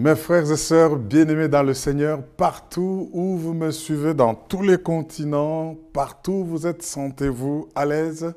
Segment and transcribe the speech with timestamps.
[0.00, 4.62] Mes frères et sœurs bien-aimés dans le Seigneur, partout où vous me suivez, dans tous
[4.62, 8.32] les continents, partout où vous êtes, sentez-vous à l'aise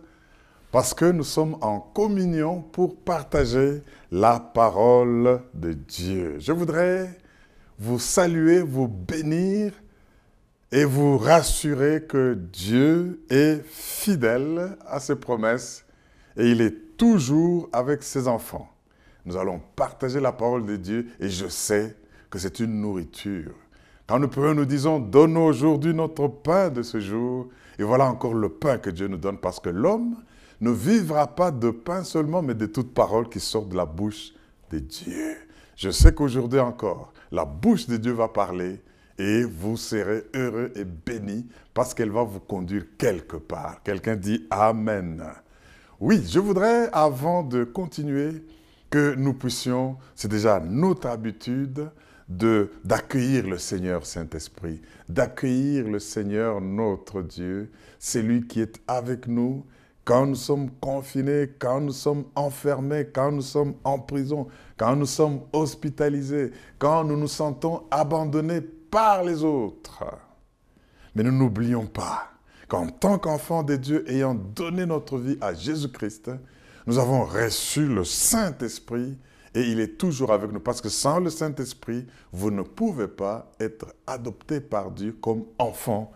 [0.71, 6.37] parce que nous sommes en communion pour partager la parole de Dieu.
[6.39, 7.15] Je voudrais
[7.77, 9.71] vous saluer, vous bénir
[10.71, 15.85] et vous rassurer que Dieu est fidèle à ses promesses
[16.37, 18.70] et il est toujours avec ses enfants.
[19.25, 21.95] Nous allons partager la parole de Dieu et je sais
[22.29, 23.53] que c'est une nourriture.
[24.07, 27.47] Quand nous prions, nous disons, donne aujourd'hui notre pain de ce jour.
[27.79, 30.15] Et voilà encore le pain que Dieu nous donne parce que l'homme
[30.59, 34.33] ne vivra pas de pain seulement, mais de toute parole qui sort de la bouche
[34.69, 35.37] de Dieu.
[35.75, 38.81] Je sais qu'aujourd'hui encore, la bouche de Dieu va parler
[39.17, 43.81] et vous serez heureux et bénis parce qu'elle va vous conduire quelque part.
[43.83, 45.23] Quelqu'un dit Amen.
[45.99, 48.43] Oui, je voudrais, avant de continuer,
[48.91, 51.89] que nous puissions, c'est déjà notre habitude,
[52.29, 59.27] de d'accueillir le Seigneur Saint-Esprit, d'accueillir le Seigneur notre Dieu, c'est lui qui est avec
[59.27, 59.65] nous
[60.05, 65.05] quand nous sommes confinés, quand nous sommes enfermés, quand nous sommes en prison, quand nous
[65.05, 70.03] sommes hospitalisés, quand nous nous sentons abandonnés par les autres.
[71.13, 72.31] Mais ne n'oublions pas
[72.67, 76.31] qu'en tant qu'enfants de Dieu ayant donné notre vie à Jésus-Christ,
[76.87, 79.17] nous avons reçu le Saint-Esprit
[79.53, 80.59] et il est toujours avec nous.
[80.59, 86.11] Parce que sans le Saint-Esprit, vous ne pouvez pas être adoptés par Dieu comme enfants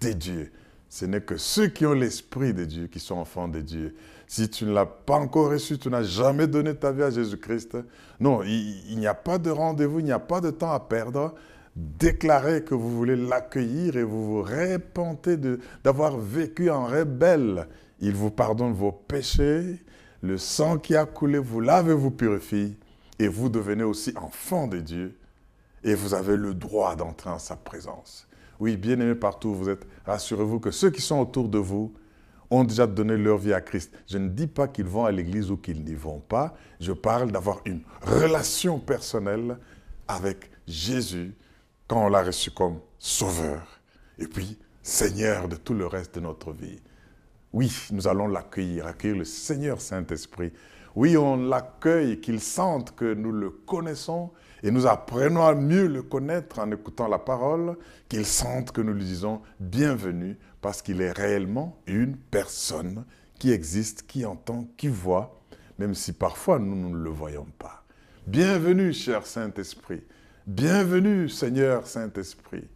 [0.00, 0.52] de Dieu.
[0.88, 3.94] Ce n'est que ceux qui ont l'Esprit de Dieu qui sont enfants de Dieu.
[4.26, 7.76] Si tu ne l'as pas encore reçu, tu n'as jamais donné ta vie à Jésus-Christ,
[8.20, 10.80] non, il, il n'y a pas de rendez-vous, il n'y a pas de temps à
[10.80, 11.34] perdre.
[11.76, 15.36] Déclarez que vous voulez l'accueillir et vous vous répentez
[15.84, 17.68] d'avoir vécu en rebelle.
[18.00, 19.80] Il vous pardonne vos péchés,
[20.22, 22.76] le sang qui a coulé vous lave et vous purifie,
[23.18, 25.16] et vous devenez aussi enfant de Dieu,
[25.84, 28.26] et vous avez le droit d'entrer en sa présence.
[28.60, 31.92] Oui, bien aimé partout vous êtes, rassurez-vous que ceux qui sont autour de vous
[32.50, 33.92] ont déjà donné leur vie à Christ.
[34.08, 37.30] Je ne dis pas qu'ils vont à l'église ou qu'ils n'y vont pas, je parle
[37.30, 39.58] d'avoir une relation personnelle
[40.08, 41.34] avec Jésus
[41.86, 43.80] quand on l'a reçu comme sauveur,
[44.18, 46.80] et puis Seigneur de tout le reste de notre vie.
[47.52, 50.52] Oui, nous allons l'accueillir, accueillir le Seigneur Saint-Esprit.
[50.94, 54.30] Oui, on l'accueille, qu'il sente que nous le connaissons
[54.62, 57.76] et nous apprenons à mieux le connaître en écoutant la parole,
[58.08, 63.04] qu'il sente que nous lui disons bienvenue parce qu'il est réellement une personne
[63.38, 65.40] qui existe, qui entend, qui voit,
[65.78, 67.84] même si parfois nous ne le voyons pas.
[68.26, 70.02] Bienvenue, cher Saint-Esprit.
[70.46, 72.68] Bienvenue, Seigneur Saint-Esprit.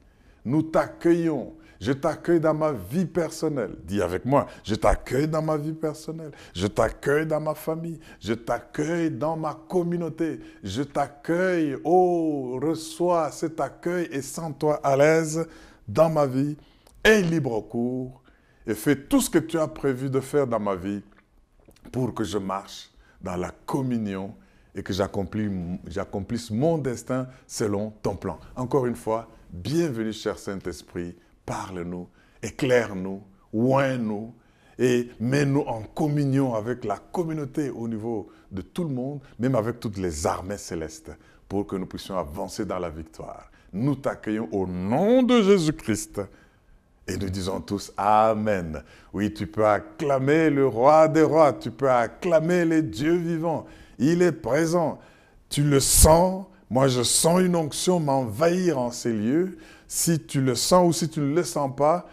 [0.45, 3.75] Nous t'accueillons je t'accueille dans ma vie personnelle.
[3.83, 6.31] Dis avec moi, je t'accueille dans ma vie personnelle.
[6.55, 7.99] Je t'accueille dans ma famille.
[8.21, 10.39] Je t'accueille dans ma communauté.
[10.63, 11.77] Je t'accueille.
[11.83, 15.45] Oh, reçois cet accueil et sens-toi à l'aise
[15.89, 16.57] dans ma vie.
[17.03, 18.23] Aie libre cours
[18.65, 21.03] et fais tout ce que tu as prévu de faire dans ma vie
[21.91, 24.37] pour que je marche dans la communion
[24.73, 28.39] et que j'accomplisse mon destin selon ton plan.
[28.55, 32.09] Encore une fois, bienvenue cher Saint-Esprit parle-nous,
[32.43, 33.23] éclaire-nous,
[33.53, 34.35] oins-nous
[34.79, 39.81] et mets-nous en communion avec la communauté au niveau de tout le monde, même avec
[39.81, 41.13] toutes les armées célestes,
[41.49, 43.51] pour que nous puissions avancer dans la victoire.
[43.73, 46.21] Nous t'accueillons au nom de Jésus-Christ.
[47.07, 48.83] Et nous disons tous Amen.
[49.13, 53.67] Oui, tu peux acclamer le roi des rois, tu peux acclamer les dieux vivants.
[53.99, 54.99] Il est présent.
[55.49, 56.47] Tu le sens.
[56.71, 59.59] Moi, je sens une onction m'envahir en ces lieux.
[59.95, 62.07] Si tu le sens ou si tu ne le sens pas,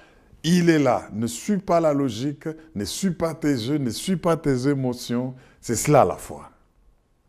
[0.43, 1.07] il est là.
[1.13, 5.33] Ne suis pas la logique, ne suis pas tes yeux, ne suis pas tes émotions.
[5.61, 6.49] C'est cela la foi.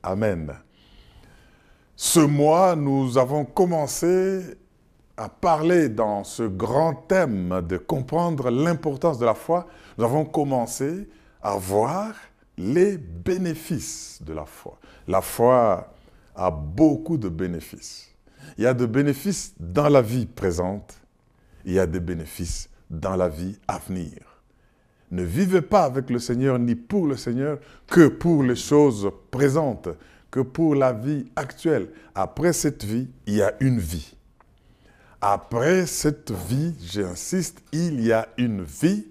[0.03, 0.53] Amen.
[1.94, 4.43] Ce mois, nous avons commencé
[5.16, 9.69] à parler dans ce grand thème de comprendre l'importance de la foi.
[9.99, 11.09] Nous avons commencé
[11.41, 12.12] à voir
[12.59, 14.81] les bénéfices de la foi.
[15.06, 15.94] La foi
[16.34, 18.09] a beaucoup de bénéfices.
[18.59, 21.00] Il y a des bénéfices dans la vie présente,
[21.64, 24.19] il y a des bénéfices dans la vie à venir.
[25.11, 29.88] Ne vivez pas avec le Seigneur ni pour le Seigneur que pour les choses présentes,
[30.31, 31.88] que pour la vie actuelle.
[32.14, 34.14] Après cette vie, il y a une vie.
[35.20, 39.06] Après cette vie, j'insiste, il y a une vie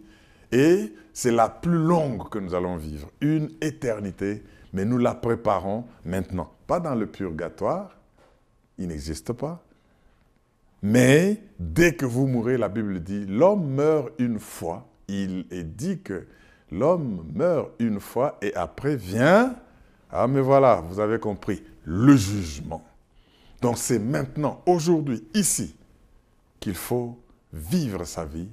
[0.52, 4.44] et c'est la plus longue que nous allons vivre, une éternité,
[4.74, 7.99] mais nous la préparons maintenant, pas dans le purgatoire,
[8.80, 9.64] il n'existe pas.
[10.82, 14.88] Mais dès que vous mourrez, la Bible dit, l'homme meurt une fois.
[15.08, 16.26] Il est dit que
[16.72, 19.56] l'homme meurt une fois et après vient,
[20.10, 22.84] ah mais voilà, vous avez compris, le jugement.
[23.62, 25.76] Donc c'est maintenant, aujourd'hui, ici,
[26.60, 27.20] qu'il faut
[27.52, 28.50] vivre sa vie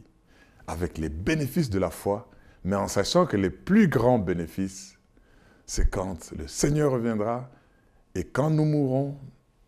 [0.67, 2.29] avec les bénéfices de la foi,
[2.65, 4.99] mais en sachant que les plus grands bénéfices,
[5.67, 7.49] c'est quand le Seigneur reviendra
[8.17, 9.17] et quand nous mourrons,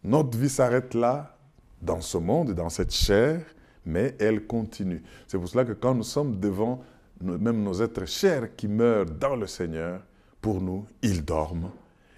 [0.09, 1.37] notre vie s'arrête là,
[1.81, 3.43] dans ce monde, dans cette chair,
[3.85, 5.03] mais elle continue.
[5.27, 6.83] C'est pour cela que quand nous sommes devant
[7.21, 10.03] même nos êtres chers qui meurent dans le Seigneur,
[10.41, 11.71] pour nous, ils dorment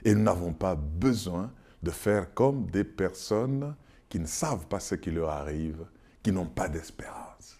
[0.05, 1.51] et nous n'avons pas besoin
[1.83, 3.75] de faire comme des personnes
[4.09, 5.85] qui ne savent pas ce qui leur arrive,
[6.23, 7.59] qui n'ont pas d'espérance.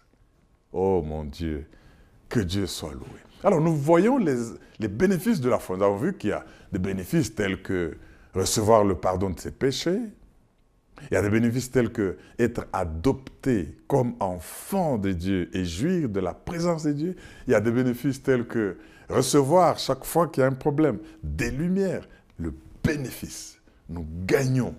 [0.71, 1.67] Oh mon Dieu,
[2.29, 3.19] que Dieu soit loué.
[3.43, 5.77] Alors nous voyons les, bénéfices de la foi.
[5.77, 7.97] Nous avons vu qu'il y a des bénéfices tels que
[8.33, 9.99] recevoir le pardon de ses péchés.
[11.09, 16.09] Il y a des bénéfices tels que être adopté comme enfant de Dieu et jouir
[16.09, 17.15] de la présence de Dieu.
[17.47, 18.77] Il y a des bénéfices tels que
[19.09, 22.07] recevoir chaque fois qu'il y a un problème des lumières,
[22.37, 22.53] le
[22.83, 23.59] bénéfice.
[23.89, 24.75] Nous gagnons.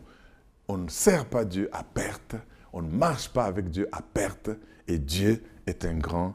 [0.69, 2.37] On ne sert pas Dieu à perte,
[2.73, 4.51] on ne marche pas avec Dieu à perte,
[4.89, 6.35] et Dieu est un grand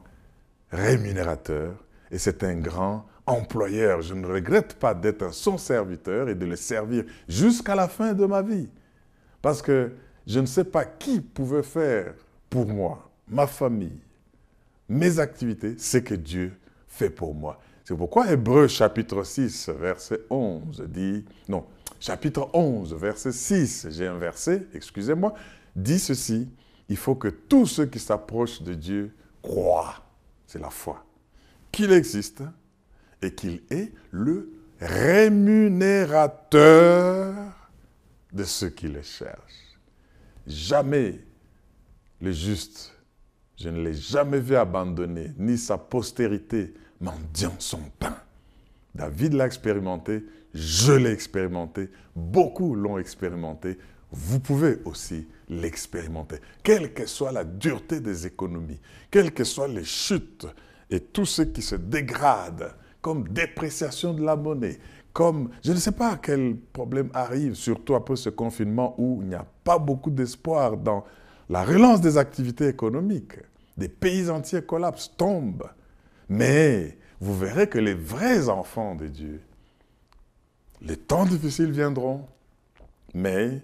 [0.70, 1.74] rémunérateur,
[2.10, 4.02] et c'est un grand employeur.
[4.02, 8.26] Je ne regrette pas d'être son serviteur et de le servir jusqu'à la fin de
[8.26, 8.68] ma vie.
[9.40, 9.92] Parce que
[10.26, 12.14] je ne sais pas qui pouvait faire
[12.50, 14.00] pour moi, ma famille,
[14.88, 16.52] mes activités, ce que Dieu
[16.86, 17.60] fait pour moi.
[17.84, 21.64] C'est pourquoi Hébreu chapitre 6, verset 11 dit, non,
[21.98, 25.34] chapitre 11, verset 6, j'ai un verset, excusez-moi,
[25.74, 26.48] dit ceci,
[26.88, 30.02] il faut que tous ceux qui s'approchent de Dieu croient,
[30.46, 31.04] c'est la foi,
[31.72, 32.42] qu'il existe
[33.22, 34.50] et qu'il est le
[34.80, 37.34] rémunérateur
[38.32, 39.78] de ceux qui le cherchent.
[40.46, 41.20] Jamais
[42.20, 42.92] le juste,
[43.56, 48.16] je ne l'ai jamais vu abandonner, ni sa postérité mendiant son pain.
[48.94, 53.78] David l'a expérimenté, je l'ai expérimenté, beaucoup l'ont expérimenté,
[54.10, 56.36] vous pouvez aussi l'expérimenter.
[56.62, 60.46] Quelle que soit la dureté des économies, quelles que soient les chutes
[60.90, 64.78] et tout ce qui se dégrade, comme dépréciation de la monnaie,
[65.18, 69.34] comme je ne sais pas quel problème arrive, surtout après ce confinement où il n'y
[69.34, 71.04] a pas beaucoup d'espoir dans
[71.48, 73.34] la relance des activités économiques.
[73.76, 75.68] Des pays entiers collapsent, tombent.
[76.28, 79.40] Mais vous verrez que les vrais enfants de Dieu,
[80.82, 82.24] les temps difficiles viendront,
[83.12, 83.60] mais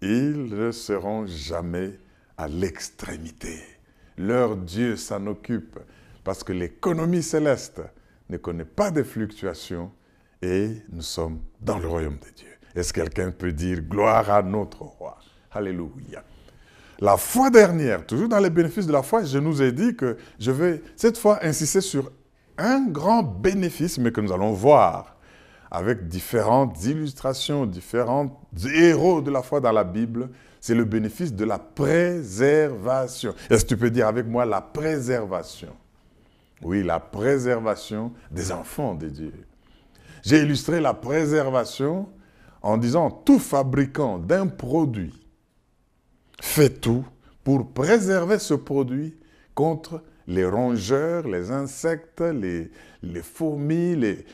[0.00, 1.98] ils ne seront jamais
[2.38, 3.58] à l'extrémité.
[4.16, 5.78] Leur Dieu s'en occupe
[6.24, 7.82] parce que l'économie céleste
[8.30, 9.92] ne connaît pas de fluctuations
[10.44, 12.48] et nous sommes dans le royaume de Dieu.
[12.74, 15.16] Est-ce que quelqu'un peut dire gloire à notre roi?
[15.50, 16.22] Alléluia.
[17.00, 20.18] La fois dernière, toujours dans les bénéfices de la foi, je nous ai dit que
[20.38, 22.12] je vais cette fois insister sur
[22.58, 25.16] un grand bénéfice, mais que nous allons voir
[25.70, 28.40] avec différentes illustrations, différents
[28.74, 30.28] héros de la foi dans la Bible,
[30.60, 33.34] c'est le bénéfice de la préservation.
[33.50, 35.74] Est-ce que tu peux dire avec moi la préservation?
[36.62, 39.32] Oui, la préservation des enfants de Dieu.
[40.24, 42.08] J'ai illustré la préservation
[42.62, 45.12] en disant tout fabricant d'un produit
[46.40, 47.04] fait tout
[47.42, 49.14] pour préserver ce produit
[49.54, 52.70] contre les rongeurs, les insectes, les,
[53.22, 54.24] fourmis, les,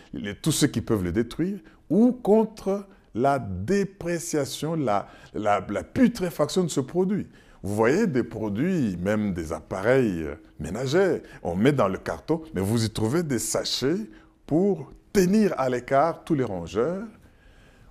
[0.40, 1.58] tous ceux qui peuvent le détruire,
[1.88, 7.26] ou contre la dépréciation, la, la, putréfaction de ce produit.
[7.64, 10.24] Vous voyez des produits, même des appareils
[10.60, 14.08] ménagers, on met dans le carton, mais vous y trouvez des sachets
[14.46, 17.06] pour tenir à l'écart tous les rongeurs.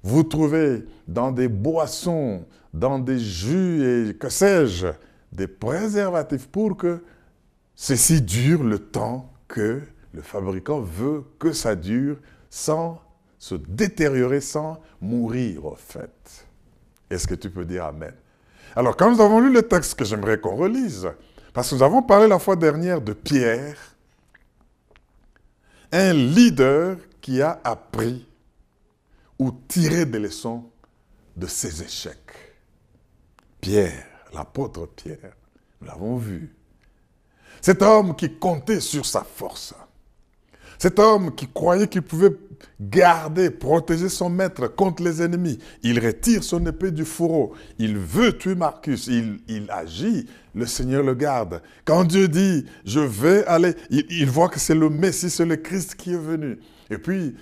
[0.03, 4.87] Vous trouvez dans des boissons, dans des jus et que sais-je,
[5.31, 7.01] des préservatifs pour que
[7.81, 9.81] Ceci dure le temps que
[10.13, 12.17] le fabricant veut que ça dure
[12.49, 13.01] sans
[13.37, 16.45] se détériorer, sans mourir au fait.
[17.09, 18.13] Est-ce que tu peux dire Amen?
[18.75, 21.09] Alors, quand nous avons lu le texte que j'aimerais qu'on relise,
[21.53, 23.77] parce que nous avons parlé la fois dernière de Pierre,
[25.93, 26.97] un leader
[27.29, 28.25] qui a appris
[29.37, 30.63] ou tiré des leçons
[31.37, 32.55] de ses échecs.
[33.61, 35.35] Pierre, l'apôtre Pierre,
[35.79, 36.55] nous l'avons vu,
[37.61, 39.75] cet homme qui comptait sur sa force.
[40.79, 42.35] Cet homme qui croyait qu'il pouvait
[42.81, 45.59] garder, protéger son maître contre les ennemis.
[45.83, 47.53] Il retire son épée du fourreau.
[47.77, 49.05] Il veut tuer Marcus.
[49.05, 50.25] Il, agit.
[50.55, 51.61] Le Seigneur le garde.
[51.85, 55.93] Quand Dieu dit, je vais aller, il voit que c'est le Messie, c'est le Christ
[55.93, 56.57] qui est venu.
[56.89, 57.35] Et puis,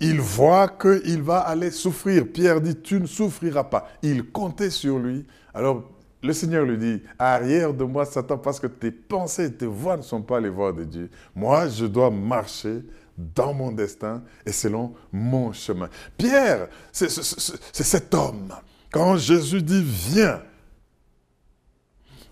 [0.00, 2.26] il voit qu'il va aller souffrir.
[2.32, 3.88] Pierre dit, tu ne souffriras pas.
[4.02, 5.26] Il comptait sur lui.
[5.52, 5.84] Alors,
[6.22, 10.02] le Seigneur lui dit, arrière de moi, Satan, parce que tes pensées, tes voix ne
[10.02, 11.10] sont pas les voix de Dieu.
[11.34, 12.82] Moi, je dois marcher
[13.16, 15.88] dans mon destin et selon mon chemin.
[16.16, 18.54] Pierre, c'est cet homme
[18.92, 20.40] Quand Jésus dit viens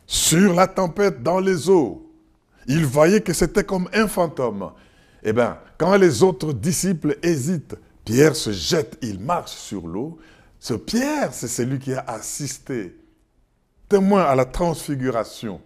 [0.07, 2.09] sur la tempête dans les eaux,
[2.69, 4.71] il voyait que c'était comme un fantôme.
[5.23, 10.19] Eh bien, quand les autres disciples hésitent, Pierre se jette, il marche sur l'eau.
[10.59, 12.97] Ce Pierre, c'est celui qui a assisté,
[13.89, 15.61] témoin à la transfiguration.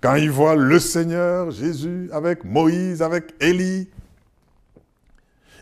[0.00, 3.88] Quand il voit le Seigneur Jésus avec Moïse, avec Élie,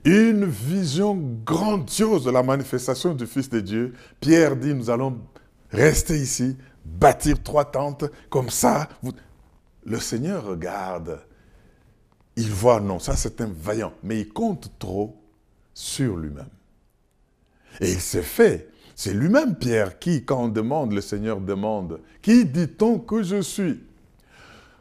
[0.05, 5.19] une vision grandiose de la manifestation du Fils de Dieu, Pierre dit, nous allons
[5.71, 8.89] rester ici, bâtir trois tentes, comme ça.
[9.85, 11.21] Le Seigneur regarde,
[12.41, 15.17] il voit, non, ça c'est un vaillant, mais il compte trop
[15.75, 16.49] sur lui-même.
[17.81, 18.69] Et il s'est fait.
[18.95, 23.81] C'est lui-même, Pierre, qui, quand on demande, le Seigneur demande, qui dit-on que je suis?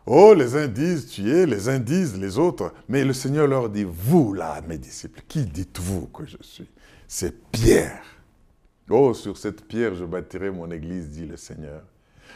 [0.06, 2.74] Oh, les uns disent tu es, les uns disent les autres.
[2.88, 6.70] Mais le Seigneur leur dit, vous là, mes disciples, qui dites-vous que je suis?
[7.08, 8.04] C'est Pierre.
[8.90, 11.84] Oh, sur cette pierre, je bâtirai mon église, dit le Seigneur.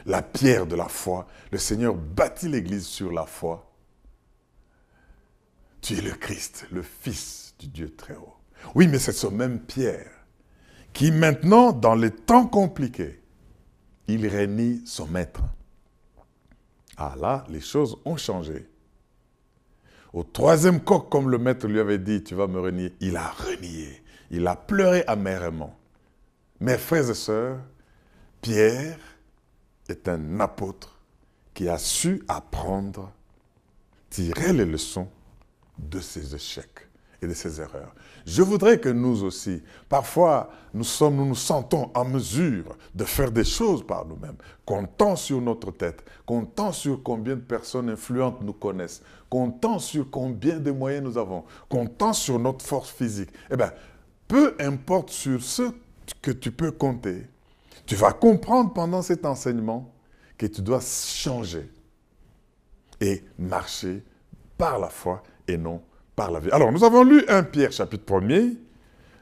[0.06, 1.28] La pierre de la foi.
[1.52, 3.73] Le Seigneur bâtit l'église sur la foi.
[5.84, 8.34] Tu es le Christ, le Fils du Dieu très haut.
[8.74, 10.10] Oui, mais c'est ce même Pierre
[10.94, 13.22] qui maintenant, dans les temps compliqués,
[14.08, 15.42] il réunit son maître.
[16.96, 18.70] Ah là, les choses ont changé.
[20.14, 23.28] Au troisième coq, comme le maître lui avait dit, tu vas me renier, il a
[23.28, 24.04] renié.
[24.32, 25.78] Il a pleuré amèrement.
[26.62, 27.60] Mes frères et sœurs,
[28.42, 29.00] Pierre
[29.90, 31.02] est un apôtre
[31.54, 33.12] qui a su apprendre,
[34.10, 35.10] tirer les leçons
[35.78, 36.88] de ses échecs
[37.22, 37.94] et de ses erreurs.
[38.26, 43.32] Je voudrais que nous aussi, parfois, nous sommes, nous nous sentons en mesure de faire
[43.32, 48.54] des choses par nous-mêmes, comptant sur notre tête, comptant sur combien de personnes influentes nous
[48.54, 53.30] connaissent, comptant sur combien de moyens nous avons, comptant sur notre force physique.
[53.52, 53.72] Eh bien,
[54.28, 55.64] peu importe sur ce
[56.22, 57.28] que tu peux compter,
[57.86, 59.94] tu vas comprendre pendant cet enseignement
[60.38, 61.70] que tu dois changer
[63.02, 64.04] et marcher
[64.58, 65.82] par la foi et non
[66.16, 66.52] par la vie.
[66.52, 68.56] Alors, nous avons lu 1 Pierre chapitre 1er.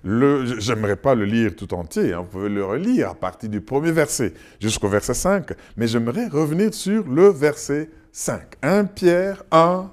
[0.04, 2.22] Je n'aimerais pas le lire tout entier, hein.
[2.22, 6.74] vous pouvez le relire à partir du premier verset jusqu'au verset 5, mais j'aimerais revenir
[6.74, 8.56] sur le verset 5.
[8.64, 9.92] 1 Pierre 1,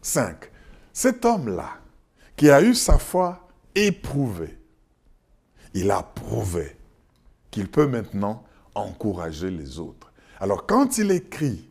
[0.00, 0.36] 5.
[0.94, 1.72] Cet homme-là,
[2.36, 4.56] qui a eu sa foi éprouvée,
[5.74, 6.74] il a prouvé
[7.50, 8.44] qu'il peut maintenant
[8.74, 10.10] encourager les autres.
[10.40, 11.68] Alors quand il écrit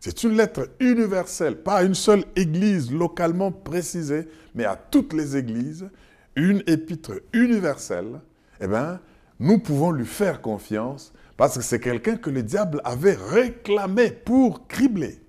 [0.00, 5.36] c'est une lettre universelle, pas à une seule église localement précisée, mais à toutes les
[5.36, 5.88] églises,
[6.36, 8.20] une épître universelle.
[8.60, 9.00] Eh bien,
[9.40, 14.66] nous pouvons lui faire confiance parce que c'est quelqu'un que le diable avait réclamé pour
[14.66, 15.20] cribler.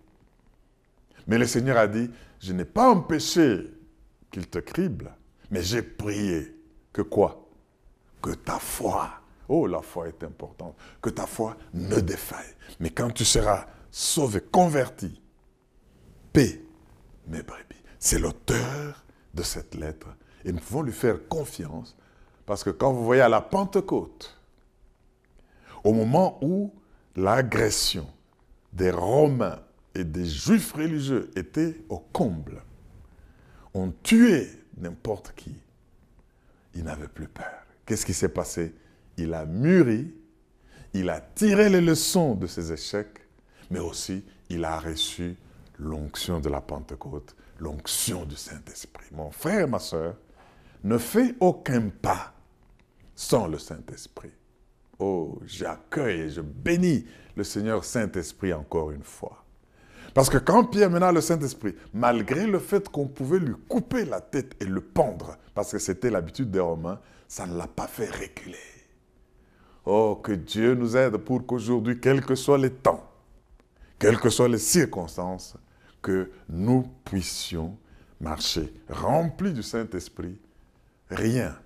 [1.28, 2.10] Mais le Seigneur a dit,
[2.40, 3.72] je n'ai pas empêché
[4.32, 5.12] qu'il te crible,
[5.52, 6.56] mais j'ai prié
[6.94, 7.48] que quoi?
[8.22, 9.10] Que ta foi,
[9.48, 12.56] oh la foi est importante, que ta foi ne défaille.
[12.80, 15.22] Mais quand tu seras sauvé, converti.
[16.34, 16.62] Paix,
[17.28, 17.76] mes brebis.
[18.00, 20.08] C'est l'auteur de cette lettre.
[20.46, 21.96] Et nous pouvons lui faire confiance
[22.46, 24.36] parce que quand vous voyez à la Pentecôte,
[25.84, 26.74] au moment où
[27.16, 28.08] l'agression
[28.74, 29.60] des Romains
[29.96, 32.64] et des Juifs religieux était au comble,
[33.74, 35.56] on tuait n'importe qui.
[36.74, 37.66] Il n'avait plus peur.
[37.86, 38.74] Qu'est-ce qui s'est passé?
[39.18, 40.14] Il a mûri,
[40.94, 43.28] il a tiré les leçons de ses échecs
[43.70, 45.36] mais aussi il a reçu
[45.78, 49.08] l'onction de la Pentecôte, l'onction du Saint-Esprit.
[49.12, 50.16] Mon frère, ma soeur,
[50.84, 52.34] ne fais aucun pas
[53.16, 54.32] sans le Saint-Esprit.
[54.98, 59.46] Oh, j'accueille et je bénis le Seigneur Saint-Esprit encore une fois.
[60.14, 64.22] Parce que quand Pierre mena le Saint-Esprit, malgré le fait qu'on pouvait lui couper la
[64.22, 68.10] tête et le pendre, parce que c'était l'habitude des Romains, ça ne l'a pas fait
[68.10, 68.58] reculer.
[69.86, 73.10] Oh, que Dieu nous aide pour qu'aujourd'hui, quels que soient les temps,
[74.00, 75.56] quelles que soient les circonstances,
[76.02, 77.78] que nous puissions
[78.20, 80.40] marcher remplis du Saint-Esprit.
[81.10, 81.58] Rien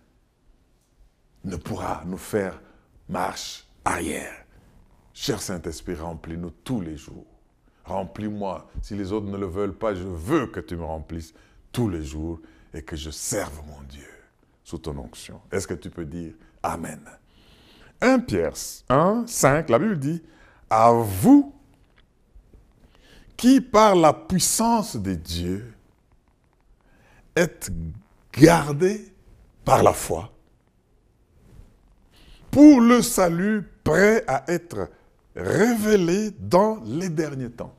[1.43, 2.59] ne pourra nous faire
[3.07, 4.45] marche arrière.
[5.13, 7.27] Cher Saint-Esprit, remplis-nous tous les jours.
[7.85, 8.67] Remplis-moi.
[8.81, 11.33] Si les autres ne le veulent pas, je veux que tu me remplisses
[11.71, 12.39] tous les jours
[12.73, 14.09] et que je serve mon Dieu
[14.63, 15.41] sous ton onction.
[15.51, 17.01] Est-ce que tu peux dire Amen?
[18.01, 18.53] 1 Pierre
[18.89, 20.21] 1, 5, la Bible dit,
[20.69, 21.53] à vous
[23.37, 25.73] qui par la puissance de Dieu
[27.35, 27.71] est
[28.31, 29.13] gardé
[29.65, 30.31] par la foi
[32.51, 34.89] pour le salut prêt à être
[35.35, 37.73] révélé dans les derniers temps.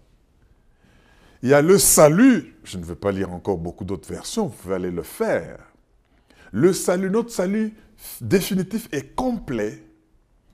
[1.43, 4.57] Il y a le salut, je ne vais pas lire encore beaucoup d'autres versions, vous
[4.57, 5.59] pouvez aller le faire.
[6.51, 7.75] Le salut, notre salut
[8.21, 9.83] définitif et complet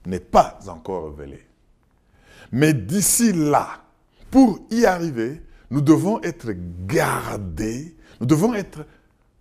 [0.05, 1.47] n'est pas encore révélé.
[2.53, 3.83] Mais d'ici là,
[4.31, 6.51] pour y arriver, nous devons être
[6.87, 8.85] gardés, nous devons être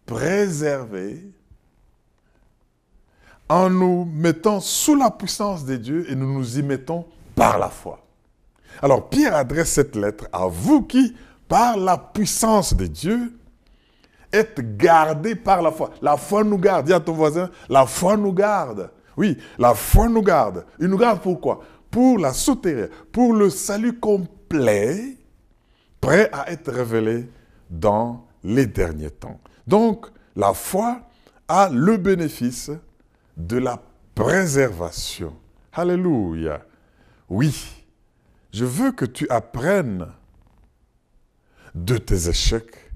[0.05, 1.31] préservés
[3.47, 7.05] en nous mettant sous la puissance de Dieu et nous nous y mettons
[7.35, 8.05] par la foi.
[8.81, 11.15] Alors Pierre adresse cette lettre à vous qui,
[11.47, 13.33] par la puissance de Dieu,
[14.31, 15.91] êtes gardés par la foi.
[16.01, 16.85] La foi nous garde.
[16.85, 18.91] Dis à ton voisin, la foi nous garde.
[19.17, 20.65] Oui, la foi nous garde.
[20.79, 21.61] Il nous garde pourquoi?
[21.91, 25.17] Pour la souterraine, pour le salut complet,
[26.01, 27.29] prêt à être révélé
[27.69, 29.39] dans les derniers temps.
[29.67, 31.01] Donc, la foi
[31.47, 32.71] a le bénéfice
[33.37, 33.81] de la
[34.15, 35.35] préservation.
[35.73, 36.65] Alléluia.
[37.29, 37.85] Oui,
[38.51, 40.07] je veux que tu apprennes
[41.75, 42.91] de tes échecs,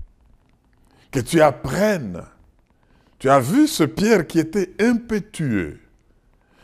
[1.11, 2.23] que tu apprennes.
[3.19, 5.79] Tu as vu ce Pierre qui était impétueux,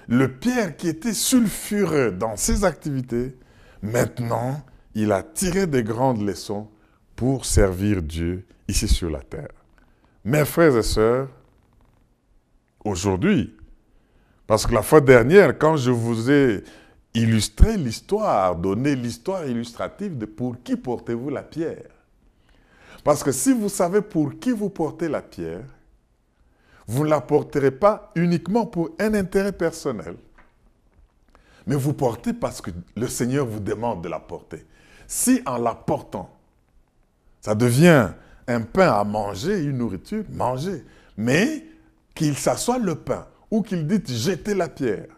[0.09, 3.37] le Pierre qui était sulfureux dans ses activités.
[3.83, 4.59] Maintenant,
[4.95, 6.67] il a tiré des grandes leçons
[7.15, 9.53] pour servir Dieu ici sur la terre.
[10.25, 11.29] Mes frères et sœurs,
[12.83, 13.55] aujourd'hui,
[14.47, 16.63] parce que la fois dernière, quand je vous ai
[17.13, 21.91] illustré l'histoire, donné l'histoire illustrative de pour qui portez-vous la pierre.
[23.03, 25.65] Parce que si vous savez pour qui vous portez la pierre,
[26.89, 30.15] vous ne la porterez pas uniquement pour un intérêt personnel,
[31.67, 34.65] mais vous portez parce que le Seigneur vous demande de la porter.
[35.05, 36.35] Si en la portant,
[37.41, 38.09] ça devient
[38.47, 40.83] un pain à manger, une nourriture, mangez.
[41.15, 41.63] Mais
[42.15, 45.15] qu'il s'assoie le pain ou qu'il dise jetez la pierre,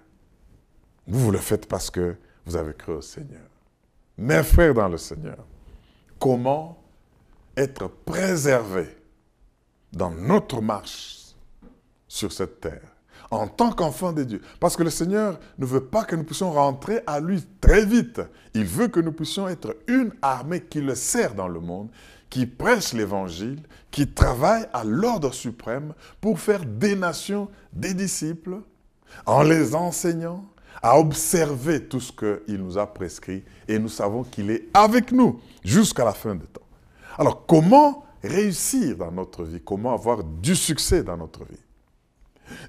[1.08, 3.48] vous, vous le faites parce que vous avez cru au Seigneur.
[4.18, 5.38] Mes frères dans le Seigneur,
[6.20, 6.84] comment
[7.56, 8.90] être préservé
[9.94, 11.21] dans notre marche
[12.12, 12.82] sur cette terre
[13.30, 14.41] en tant qu'enfant de Dieu.
[14.60, 18.20] Parce que le Seigneur ne veut pas que nous puissions rentrer à lui très vite.
[18.53, 21.88] Il veut que nous puissions être une armée qui le sert dans le monde,
[22.29, 28.57] qui prêche l'évangile, qui travaille à l'ordre suprême pour faire des nations des disciples,
[29.25, 30.44] en les enseignant
[30.83, 35.40] à observer tout ce qu'il nous a prescrit et nous savons qu'il est avec nous
[35.64, 36.62] jusqu'à la fin des temps.
[37.18, 39.62] Alors comment réussir dans notre vie?
[39.64, 41.59] Comment avoir du succès dans notre vie?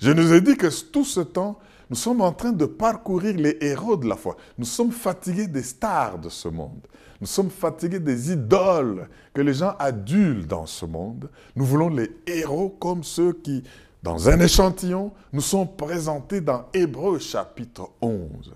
[0.01, 1.59] Je nous ai dit que tout ce temps,
[1.91, 4.37] nous sommes en train de parcourir les héros de la foi.
[4.57, 6.81] Nous sommes fatigués des stars de ce monde.
[7.21, 11.29] Nous sommes fatigués des idoles que les gens adulent dans ce monde.
[11.55, 13.63] Nous voulons les héros comme ceux qui,
[14.03, 18.53] dans un échantillon, nous sont présentés dans Hébreu chapitre 11.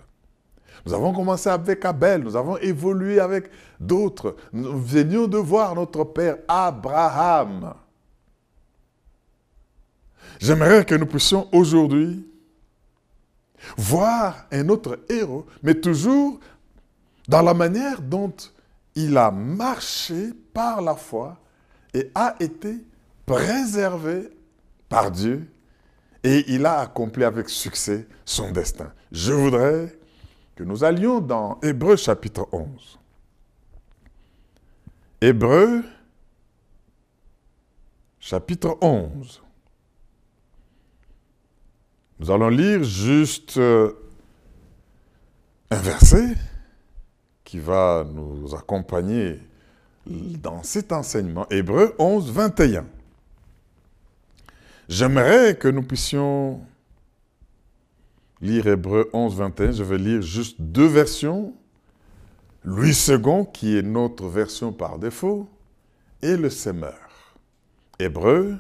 [0.84, 4.36] Nous avons commencé avec Abel, nous avons évolué avec d'autres.
[4.52, 7.74] Nous venions de voir notre père Abraham.
[10.40, 12.26] J'aimerais que nous puissions aujourd'hui
[13.76, 16.38] voir un autre héros, mais toujours
[17.28, 18.32] dans la manière dont
[18.94, 21.38] il a marché par la foi
[21.92, 22.76] et a été
[23.24, 24.30] préservé
[24.88, 25.46] par Dieu
[26.22, 28.92] et il a accompli avec succès son destin.
[29.12, 29.96] Je voudrais
[30.54, 32.98] que nous allions dans Hébreu chapitre 11.
[35.20, 35.82] Hébreu
[38.18, 39.42] chapitre 11.
[42.18, 43.92] Nous allons lire juste euh,
[45.70, 46.34] un verset
[47.44, 49.38] qui va nous accompagner
[50.06, 51.46] dans cet enseignement.
[51.50, 52.86] Hébreu 11, 21.
[54.88, 56.60] J'aimerais que nous puissions
[58.40, 59.72] lire Hébreu 11, 21.
[59.72, 61.52] Je vais lire juste deux versions.
[62.64, 65.48] Louis II, qui est notre version par défaut,
[66.22, 67.36] et le Semeur.
[67.98, 68.56] Hébreu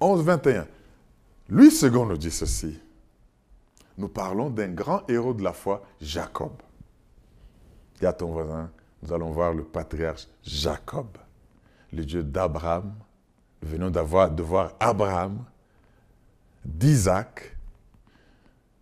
[0.00, 0.66] 11, 21.
[1.48, 2.78] Louis II nous dit ceci.
[3.96, 6.52] Nous parlons d'un grand héros de la foi, Jacob.
[8.00, 8.70] Dis à ton voisin,
[9.02, 11.06] nous allons voir le patriarche Jacob,
[11.92, 12.92] le Dieu d'Abraham.
[13.62, 15.44] Nous venons d'avoir, de voir Abraham,
[16.64, 17.56] d'Isaac.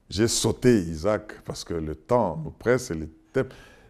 [0.09, 3.09] J'ai sauté Isaac parce que le temps nous presse et le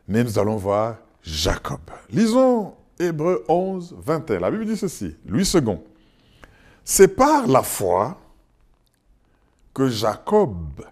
[0.08, 1.80] Mais nous allons voir Jacob.
[2.10, 4.40] Lisons Hébreu 11, 21.
[4.40, 5.78] La Bible dit ceci, Louis II.
[6.84, 8.21] C'est par la foi
[9.74, 10.84] que Jacob,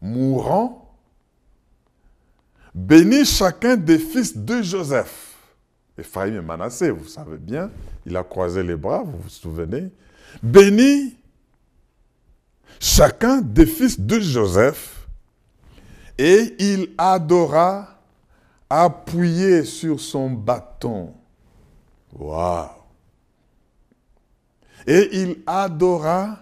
[0.00, 0.84] mourant,
[2.74, 5.36] Bénis chacun des fils de Joseph.
[5.96, 7.70] Ephraim et Manassé, vous savez bien,
[8.06, 9.90] il a croisé les bras, vous vous souvenez.
[10.42, 11.16] Bénis
[12.78, 15.08] chacun des fils de Joseph,
[16.16, 17.98] et il adora
[18.70, 21.14] appuyé sur son bâton.
[22.12, 22.68] Waouh!
[24.86, 26.38] Et il adora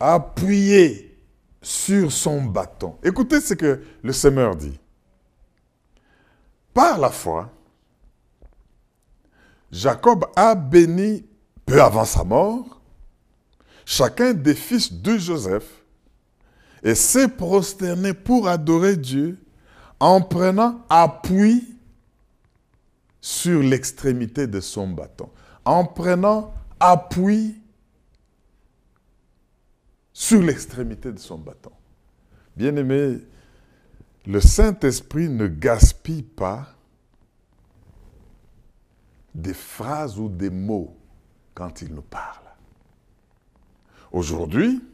[0.00, 1.16] appuyé
[1.62, 2.96] sur son bâton.
[3.04, 4.78] Écoutez ce que le Seigneur dit.
[6.72, 7.50] Par la foi,
[9.70, 11.24] Jacob a béni
[11.66, 12.80] peu avant sa mort
[13.84, 15.66] chacun des fils de Joseph
[16.82, 19.38] et s'est prosterné pour adorer Dieu
[19.98, 21.76] en prenant appui
[23.20, 25.28] sur l'extrémité de son bâton.
[25.64, 27.59] En prenant appui
[30.20, 31.72] sur l'extrémité de son bâton.
[32.54, 33.20] Bien-aimé,
[34.26, 36.74] le Saint-Esprit ne gaspille pas
[39.34, 40.94] des phrases ou des mots
[41.54, 42.44] quand il nous parle.
[44.12, 44.84] Aujourd'hui,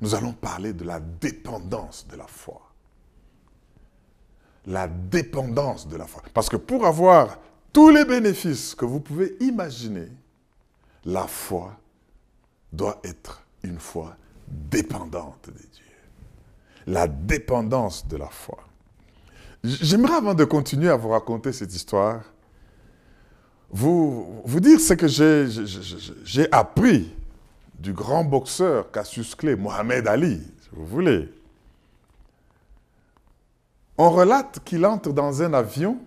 [0.00, 2.72] nous allons parler de la dépendance de la foi.
[4.66, 6.24] La dépendance de la foi.
[6.34, 7.38] Parce que pour avoir
[7.72, 10.08] tous les bénéfices que vous pouvez imaginer,
[11.04, 11.78] la foi
[12.72, 14.16] doit être une foi
[14.50, 15.84] dépendante de Dieu.
[16.86, 18.58] La dépendance de la foi.
[19.62, 22.22] J'aimerais, avant de continuer à vous raconter cette histoire,
[23.70, 25.06] vous, vous dire ce que
[26.24, 27.14] j'ai appris
[27.78, 31.28] du grand boxeur Cassius Clay, Mohamed Ali, si vous voulez.
[33.96, 35.98] On relate qu'il entre dans un avion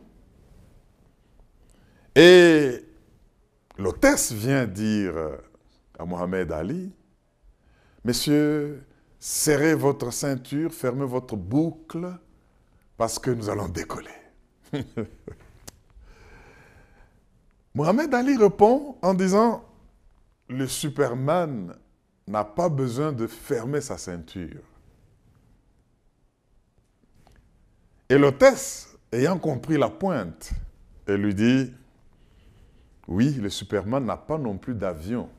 [2.16, 2.84] et
[3.78, 5.14] l'hôtesse vient dire
[5.98, 6.92] à Mohamed Ali,
[8.04, 8.84] Messieurs,
[9.20, 12.18] serrez votre ceinture, fermez votre boucle,
[12.98, 14.10] parce que nous allons décoller.
[17.74, 19.64] Mohamed Ali répond en disant,
[20.50, 21.76] le Superman
[22.28, 24.62] n'a pas besoin de fermer sa ceinture.
[28.10, 30.52] Et l'hôtesse, ayant compris la pointe,
[31.08, 31.74] elle lui dit,
[33.08, 35.30] oui, le Superman n'a pas non plus d'avion,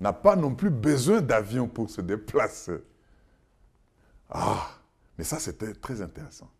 [0.00, 2.78] n'a pas non plus besoin d'avion pour se déplacer.
[4.30, 4.68] Ah,
[5.16, 6.50] mais ça c'était très intéressant.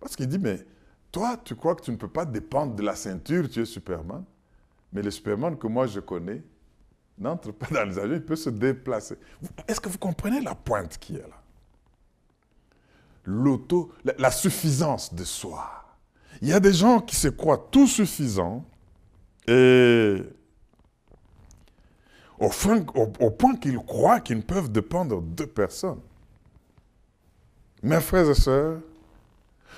[0.00, 0.66] Parce qu'il dit, mais
[1.12, 4.24] toi, tu crois que tu ne peux pas dépendre de la ceinture, tu es Superman?
[4.92, 6.42] Mais le Superman que moi je connais
[7.18, 9.16] n'entre pas dans les avions, il peut se déplacer.
[9.68, 11.42] Est-ce que vous comprenez la pointe qui est là?
[13.24, 15.70] L'auto, la, suffisance de soi.
[16.40, 18.64] Il y a des gens qui se croient tout suffisants
[19.46, 20.22] et
[22.42, 26.00] au, point qu'ils croient qu'ils ne peuvent dépendre de personne.
[27.82, 28.80] Mes frères et sœurs,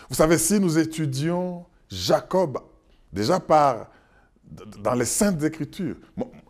[0.09, 2.59] vous savez, si nous étudions Jacob,
[3.13, 3.91] déjà par
[4.79, 5.97] dans les Saintes Écritures.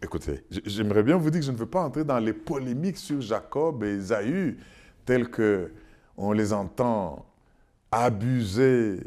[0.03, 3.21] écoutez, j'aimerais bien vous dire que je ne veux pas entrer dans les polémiques sur
[3.21, 4.59] Jacob et Esaü,
[5.05, 5.73] telles que
[6.17, 7.25] on les entend
[7.91, 9.01] abusés,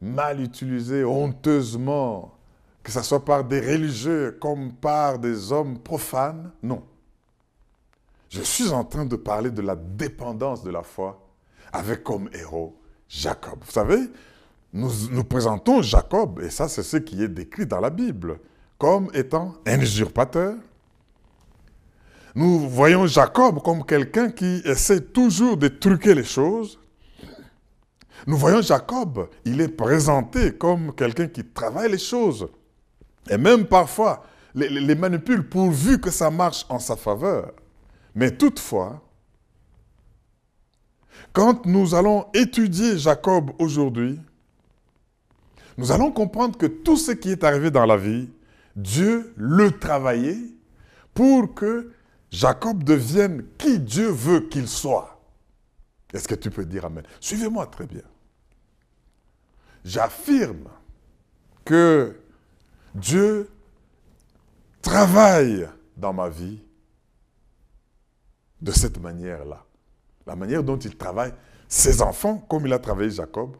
[0.00, 2.33] mal utilisés, honteusement,
[2.84, 6.52] que ce soit par des religieux comme par des hommes profanes.
[6.62, 6.82] Non.
[8.28, 11.26] Je suis en train de parler de la dépendance de la foi
[11.72, 12.76] avec comme héros
[13.08, 13.58] Jacob.
[13.64, 14.00] Vous savez,
[14.74, 18.38] nous, présentons Jacob, et ça c'est ce qui est décrit dans la Bible,
[18.76, 20.56] comme étant un usurpateur.
[22.34, 26.78] Nous voyons Jacob comme quelqu'un qui essaie toujours de truquer les choses.
[28.26, 32.48] Nous voyons Jacob, il est présenté comme quelqu'un qui travaille les choses.
[33.30, 37.52] Et même parfois, les, les manipule pourvu que ça marche en sa faveur.
[38.14, 39.02] Mais toutefois,
[41.32, 44.20] quand nous allons étudier Jacob aujourd'hui,
[45.76, 48.28] nous allons comprendre que tout ce qui est arrivé dans la vie,
[48.76, 50.38] Dieu le travaillait
[51.12, 51.92] pour que
[52.30, 55.20] Jacob devienne qui Dieu veut qu'il soit.
[56.12, 57.04] Est-ce que tu peux dire Amen?
[57.20, 58.02] Suivez-moi très bien.
[59.84, 60.68] J'affirme
[61.64, 62.16] que
[62.94, 63.48] Dieu
[64.82, 66.60] travaille dans ma vie
[68.60, 69.64] de cette manière-là.
[70.26, 71.32] La manière dont il travaille
[71.68, 73.56] ses enfants, comme il a travaillé Jacob,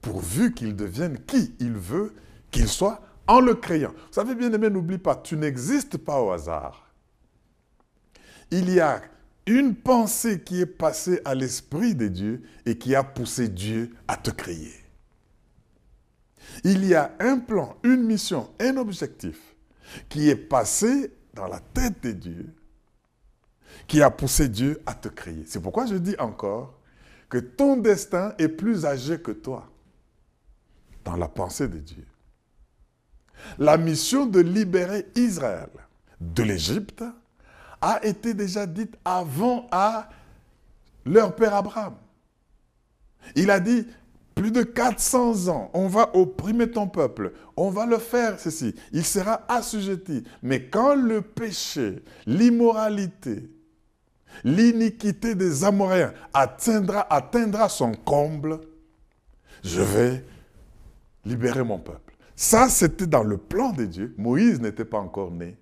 [0.00, 2.14] pourvu qu'il devienne qui il veut
[2.50, 3.90] qu'il soit en le créant.
[3.90, 6.90] Vous savez bien aimé, n'oublie pas, tu n'existes pas au hasard.
[8.50, 9.02] Il y a
[9.46, 14.16] une pensée qui est passée à l'Esprit de Dieu et qui a poussé Dieu à
[14.16, 14.79] te créer.
[16.64, 19.38] Il y a un plan, une mission, un objectif
[20.08, 22.54] qui est passé dans la tête de Dieu,
[23.86, 25.44] qui a poussé Dieu à te créer.
[25.46, 26.78] C'est pourquoi je dis encore
[27.28, 29.70] que ton destin est plus âgé que toi
[31.04, 32.06] dans la pensée de Dieu.
[33.58, 35.70] La mission de libérer Israël
[36.20, 37.02] de l'Égypte
[37.80, 40.10] a été déjà dite avant à
[41.06, 41.94] leur père Abraham.
[43.34, 43.86] Il a dit,
[44.40, 49.04] plus de 400 ans, on va opprimer ton peuple, on va le faire ceci, il
[49.04, 50.24] sera assujetti.
[50.42, 53.50] Mais quand le péché, l'immoralité
[54.44, 58.60] l'iniquité des Amoréens atteindra, atteindra son comble,
[59.62, 60.24] je vais
[61.26, 62.14] libérer mon peuple.
[62.34, 64.14] Ça, c'était dans le plan de Dieu.
[64.16, 65.58] Moïse n'était pas encore né.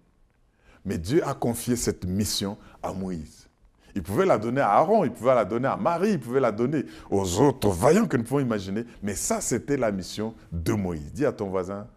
[0.85, 3.38] Mais Dieu a confié cette mission à Moïse.
[3.99, 6.53] Il pouvait la donner à Aaron, il pouvait la donner à Marie, il pouvait la
[6.53, 8.85] donner aux autres vaillants que nous pouvons imaginer.
[9.03, 11.13] Mais ça, c'était la mission de Moïse.
[11.13, 11.89] Dis à ton voisin,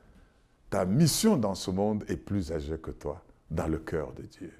[0.71, 4.51] ta mission dans ce monde est plus âgée que toi, dans le cœur de Dieu.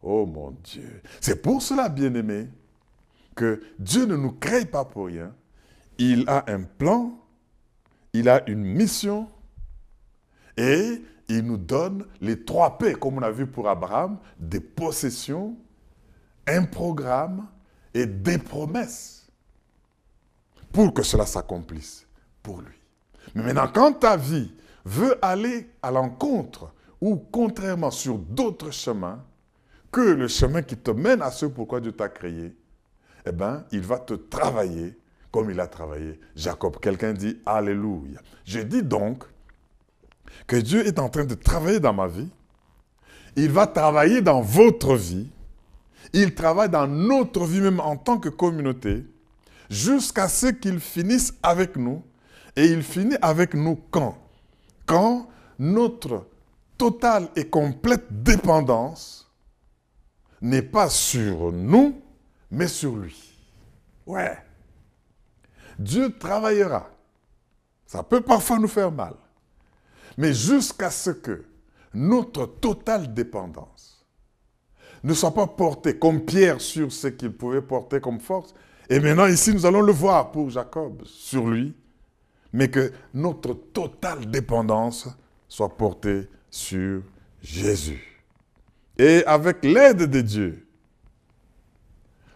[0.00, 1.02] Oh mon Dieu.
[1.20, 2.46] C'est pour cela, bien-aimé,
[3.34, 5.34] que Dieu ne nous crée pas pour rien.
[5.98, 7.14] Il a un plan,
[8.12, 9.26] il a une mission
[10.56, 15.56] et il nous donne les trois P, comme on a vu pour Abraham, des possessions,
[16.46, 17.46] un programme
[17.94, 19.26] et des promesses
[20.72, 22.06] pour que cela s'accomplisse
[22.42, 22.78] pour lui.
[23.34, 24.52] Mais maintenant, quand ta vie
[24.84, 29.22] veut aller à l'encontre ou contrairement sur d'autres chemins
[29.90, 32.54] que le chemin qui te mène à ce pourquoi Dieu t'a créé,
[33.26, 34.96] eh bien, il va te travailler
[35.30, 36.78] comme il a travaillé Jacob.
[36.80, 38.20] Quelqu'un dit Alléluia.
[38.44, 39.24] Je dis donc
[40.46, 42.28] que Dieu est en train de travailler dans ma vie.
[43.34, 45.30] Il va travailler dans votre vie.
[46.12, 49.04] Il travaille dans notre vie même en tant que communauté
[49.70, 52.02] jusqu'à ce qu'il finisse avec nous.
[52.54, 54.18] Et il finit avec nous quand?
[54.84, 56.26] Quand notre
[56.76, 59.30] totale et complète dépendance
[60.42, 62.02] n'est pas sur nous,
[62.50, 63.38] mais sur lui.
[64.06, 64.36] Ouais.
[65.78, 66.90] Dieu travaillera.
[67.86, 69.14] Ça peut parfois nous faire mal.
[70.18, 71.44] Mais jusqu'à ce que
[71.94, 73.91] notre totale dépendance
[75.04, 78.54] ne soit pas portée comme Pierre sur ce qu'il pouvait porter comme force.
[78.88, 81.74] Et maintenant, ici, nous allons le voir pour Jacob, sur lui.
[82.52, 85.08] Mais que notre totale dépendance
[85.48, 87.02] soit portée sur
[87.40, 88.22] Jésus.
[88.98, 90.66] Et avec l'aide de Dieu,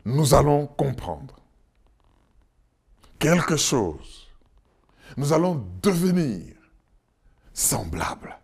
[0.04, 1.36] nous allons comprendre
[3.18, 4.28] quelque chose.
[5.16, 6.54] Nous allons devenir
[7.52, 8.38] semblables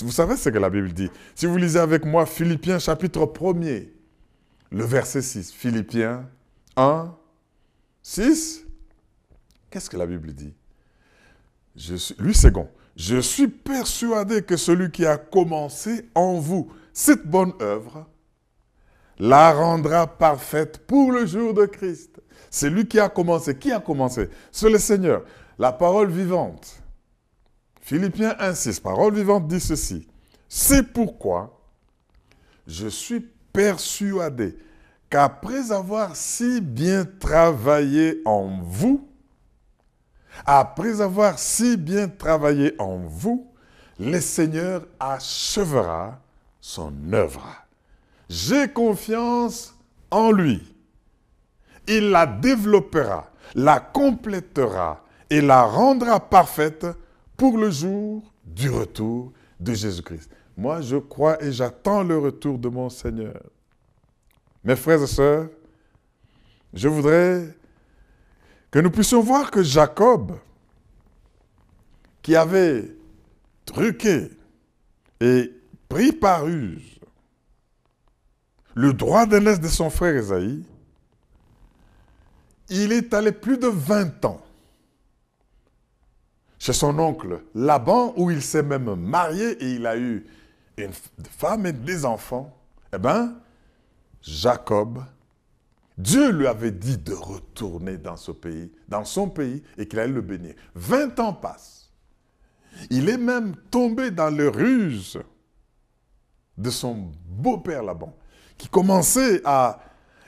[0.00, 1.10] Vous savez ce que la Bible dit?
[1.34, 3.88] Si vous lisez avec moi Philippiens chapitre 1er,
[4.70, 5.52] le verset 6.
[5.52, 6.28] Philippiens
[6.76, 7.14] 1,
[8.02, 8.64] 6.
[9.70, 10.54] Qu'est-ce que la Bible dit?
[12.18, 12.68] Lui second.
[12.96, 18.06] Je suis persuadé que celui qui a commencé en vous cette bonne œuvre
[19.18, 22.20] la rendra parfaite pour le jour de Christ.
[22.50, 23.56] C'est lui qui a commencé.
[23.56, 24.28] Qui a commencé?
[24.50, 25.24] C'est le Seigneur.
[25.58, 26.80] La parole vivante.
[27.88, 30.06] Philippiens 1,6, parole vivante dit ceci.
[30.46, 31.58] C'est pourquoi
[32.66, 34.58] je suis persuadé
[35.08, 39.08] qu'après avoir si bien travaillé en vous,
[40.44, 43.50] après avoir si bien travaillé en vous,
[43.98, 46.20] le Seigneur achèvera
[46.60, 47.46] son œuvre.
[48.28, 49.74] J'ai confiance
[50.10, 50.62] en lui
[51.88, 56.86] il la développera, la complétera et la rendra parfaite
[57.38, 60.28] pour le jour du retour de Jésus-Christ.
[60.56, 63.40] Moi, je crois et j'attends le retour de mon Seigneur.
[64.64, 65.48] Mes frères et sœurs,
[66.74, 67.56] je voudrais
[68.72, 70.36] que nous puissions voir que Jacob,
[72.22, 72.92] qui avait
[73.64, 74.30] truqué
[75.20, 75.52] et
[75.88, 76.98] pris par ruse
[78.74, 80.64] le droit d'aînesse de son frère Esaïe,
[82.68, 84.44] il est allé plus de 20 ans
[86.58, 90.26] chez son oncle Laban, où il s'est même marié et il a eu
[90.76, 90.92] une
[91.36, 92.54] femme et des enfants.
[92.94, 93.34] Eh bien,
[94.22, 95.04] Jacob,
[95.96, 100.12] Dieu lui avait dit de retourner dans ce pays, dans son pays, et qu'il allait
[100.12, 100.54] le bénir.
[100.74, 101.90] 20 ans passent.
[102.90, 105.18] Il est même tombé dans les ruses
[106.56, 108.14] de son beau-père Laban,
[108.56, 109.80] qui commençait à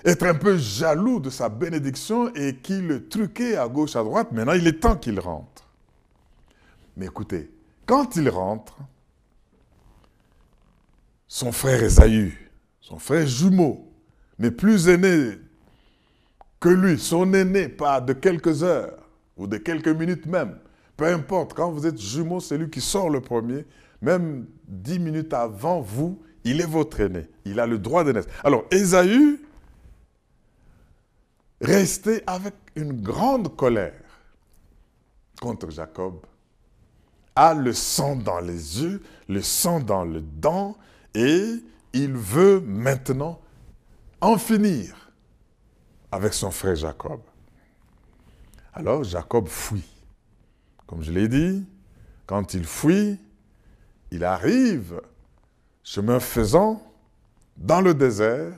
[0.04, 4.32] être un peu jaloux de sa bénédiction et qui le truquait à gauche, à droite.
[4.32, 5.59] Maintenant, il est temps qu'il rentre.
[7.00, 7.50] Mais écoutez,
[7.86, 8.76] quand il rentre,
[11.26, 12.36] son frère Esaü,
[12.78, 13.90] son frère jumeau,
[14.38, 15.38] mais plus aîné
[16.60, 19.08] que lui, son aîné, pas de quelques heures
[19.38, 20.58] ou de quelques minutes même,
[20.98, 23.64] peu importe, quand vous êtes jumeau, c'est lui qui sort le premier,
[24.02, 27.30] même dix minutes avant vous, il est votre aîné.
[27.46, 28.28] Il a le droit de naître.
[28.44, 29.40] Alors, Esaü
[31.62, 34.02] restait avec une grande colère
[35.40, 36.26] contre Jacob,
[37.54, 40.76] le sang dans les yeux, le sang dans le dent,
[41.14, 41.44] et
[41.92, 43.40] il veut maintenant
[44.20, 45.12] en finir
[46.12, 47.20] avec son frère Jacob.
[48.72, 49.88] Alors Jacob fuit.
[50.86, 51.64] Comme je l'ai dit,
[52.26, 53.18] quand il fuit,
[54.10, 55.00] il arrive,
[55.82, 56.82] chemin faisant,
[57.56, 58.52] dans le désert,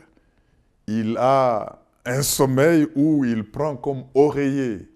[0.87, 4.89] il a un sommeil où il prend comme oreiller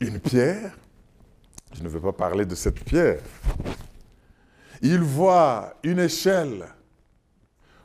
[0.00, 0.76] une pierre.
[1.76, 3.20] Je ne veux pas parler de cette pierre.
[4.80, 6.66] Il voit une échelle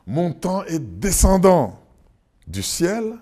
[0.06, 1.78] montant et descendant
[2.46, 3.18] du ciel.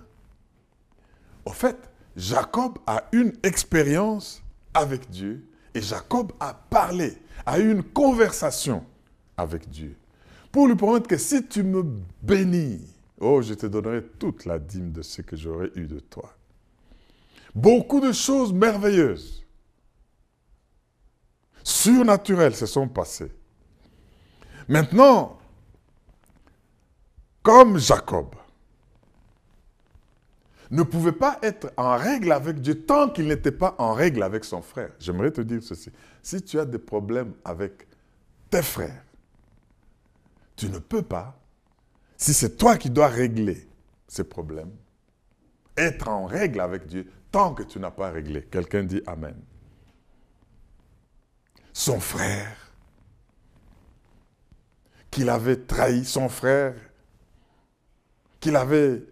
[1.45, 1.77] Au fait,
[2.17, 8.85] Jacob a une expérience avec Dieu et Jacob a parlé, a eu une conversation
[9.37, 9.97] avec Dieu
[10.53, 11.85] pour lui promettre que si tu me
[12.23, 12.81] bénis,
[13.19, 16.33] oh, je te donnerai toute la dîme de ce que j'aurai eu de toi.
[17.55, 19.45] Beaucoup de choses merveilleuses,
[21.63, 23.33] surnaturelles se sont passées.
[24.69, 25.39] Maintenant,
[27.43, 28.35] comme Jacob
[30.71, 34.45] ne pouvait pas être en règle avec Dieu tant qu'il n'était pas en règle avec
[34.45, 34.91] son frère.
[35.01, 35.91] J'aimerais te dire ceci.
[36.23, 37.89] Si tu as des problèmes avec
[38.51, 39.03] tes frères,
[40.55, 41.37] tu ne peux pas,
[42.17, 43.67] si c'est toi qui dois régler
[44.07, 44.71] ces problèmes,
[45.77, 48.43] être en règle avec Dieu tant que tu n'as pas réglé.
[48.43, 49.37] Quelqu'un dit Amen.
[51.73, 52.57] Son frère,
[55.11, 56.75] qu'il avait trahi, son frère,
[58.39, 59.03] qu'il avait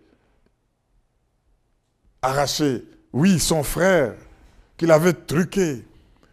[2.23, 4.15] arraché, oui, son frère,
[4.77, 5.85] qu'il avait truqué,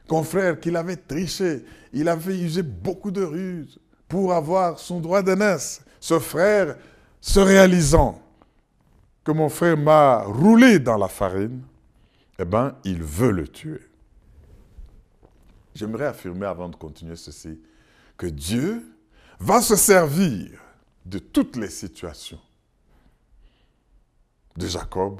[0.07, 5.21] son frère, qu'il avait triché, il avait usé beaucoup de ruses pour avoir son droit
[5.21, 5.81] d'aînesse.
[5.99, 6.77] Ce frère,
[7.19, 8.21] se réalisant
[9.23, 11.63] que mon frère m'a roulé dans la farine,
[12.37, 13.81] eh bien, il veut le tuer.
[15.75, 17.59] J'aimerais affirmer avant de continuer ceci,
[18.17, 18.97] que Dieu
[19.39, 20.61] va se servir
[21.05, 22.39] de toutes les situations
[24.55, 25.19] de Jacob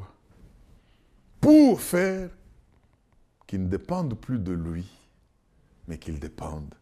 [1.41, 2.29] pour faire
[3.45, 4.85] qu'il ne dépende plus de lui,
[5.87, 6.73] mais qu'il dépende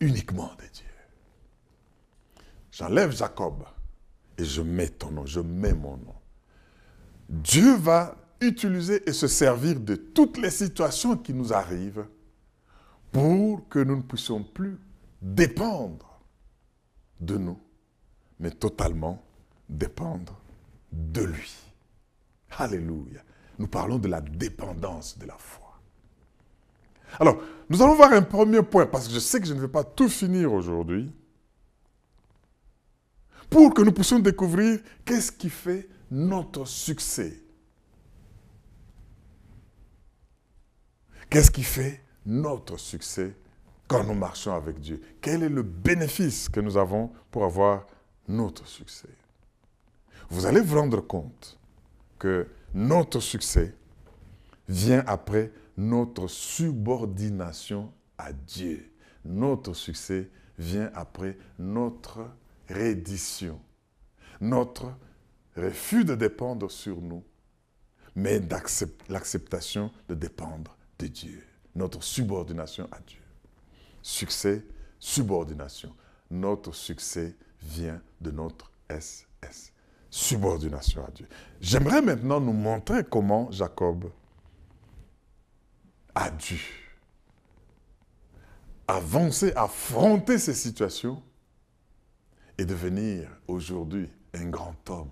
[0.00, 0.84] uniquement de Dieu.
[2.70, 3.64] J'enlève Jacob
[4.36, 6.14] et je mets ton nom, je mets mon nom.
[7.28, 12.06] Dieu va utiliser et se servir de toutes les situations qui nous arrivent
[13.12, 14.78] pour que nous ne puissions plus
[15.20, 16.20] dépendre
[17.20, 17.58] de nous,
[18.38, 19.24] mais totalement
[19.68, 20.40] dépendre
[20.92, 21.54] de lui.
[22.50, 23.22] Alléluia.
[23.58, 25.80] Nous parlons de la dépendance de la foi.
[27.18, 29.68] Alors, nous allons voir un premier point, parce que je sais que je ne vais
[29.68, 31.12] pas tout finir aujourd'hui
[33.50, 37.42] pour que nous puissions découvrir qu'est-ce qui fait notre succès.
[41.30, 43.34] Qu'est-ce qui fait notre succès
[43.88, 47.86] quand nous marchons avec Dieu Quel est le bénéfice que nous avons pour avoir
[48.28, 49.08] notre succès?
[50.28, 51.58] Vous allez vous rendre compte
[52.18, 53.74] que notre succès
[54.68, 58.92] vient après notre subordination à Dieu.
[59.24, 62.28] Notre succès vient après notre
[62.68, 63.58] reddition.
[64.40, 64.92] Notre
[65.56, 67.24] refus de dépendre sur nous,
[68.14, 68.40] mais
[69.08, 71.47] l'acceptation de dépendre de Dieu.
[71.78, 73.20] Notre subordination à Dieu.
[74.02, 74.64] Succès,
[74.98, 75.94] subordination.
[76.28, 79.72] Notre succès vient de notre SS.
[80.10, 81.28] Subordination à Dieu.
[81.60, 84.10] J'aimerais maintenant nous montrer comment Jacob
[86.16, 86.60] a dû
[88.88, 91.22] avancer, affronter ces situations
[92.58, 95.10] et devenir aujourd'hui un grand homme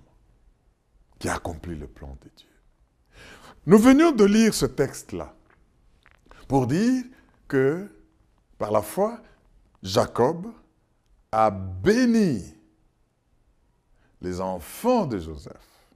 [1.20, 2.48] qui a accompli le plan de Dieu.
[3.66, 5.35] Nous venions de lire ce texte-là
[6.48, 7.04] pour dire
[7.48, 7.88] que
[8.58, 9.20] par la foi,
[9.82, 10.52] Jacob
[11.30, 12.54] a béni
[14.20, 15.86] les enfants de Joseph.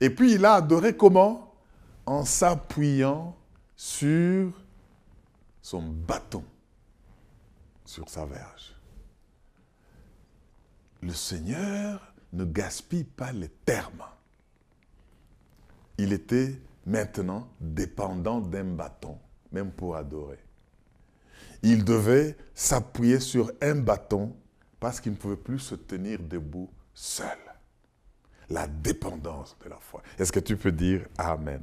[0.00, 1.54] Et puis il a adoré comment?
[2.06, 3.34] En s'appuyant
[3.74, 4.52] sur
[5.62, 6.44] son bâton,
[7.84, 8.74] sur sa verge
[11.04, 12.00] le Seigneur
[12.32, 14.04] ne gaspille pas les termes.
[15.98, 19.18] Il était maintenant dépendant d'un bâton,
[19.52, 20.38] même pour adorer.
[21.62, 24.36] Il devait s'appuyer sur un bâton
[24.80, 27.38] parce qu'il ne pouvait plus se tenir debout seul.
[28.50, 30.02] La dépendance de la foi.
[30.18, 31.62] Est-ce que tu peux dire Amen?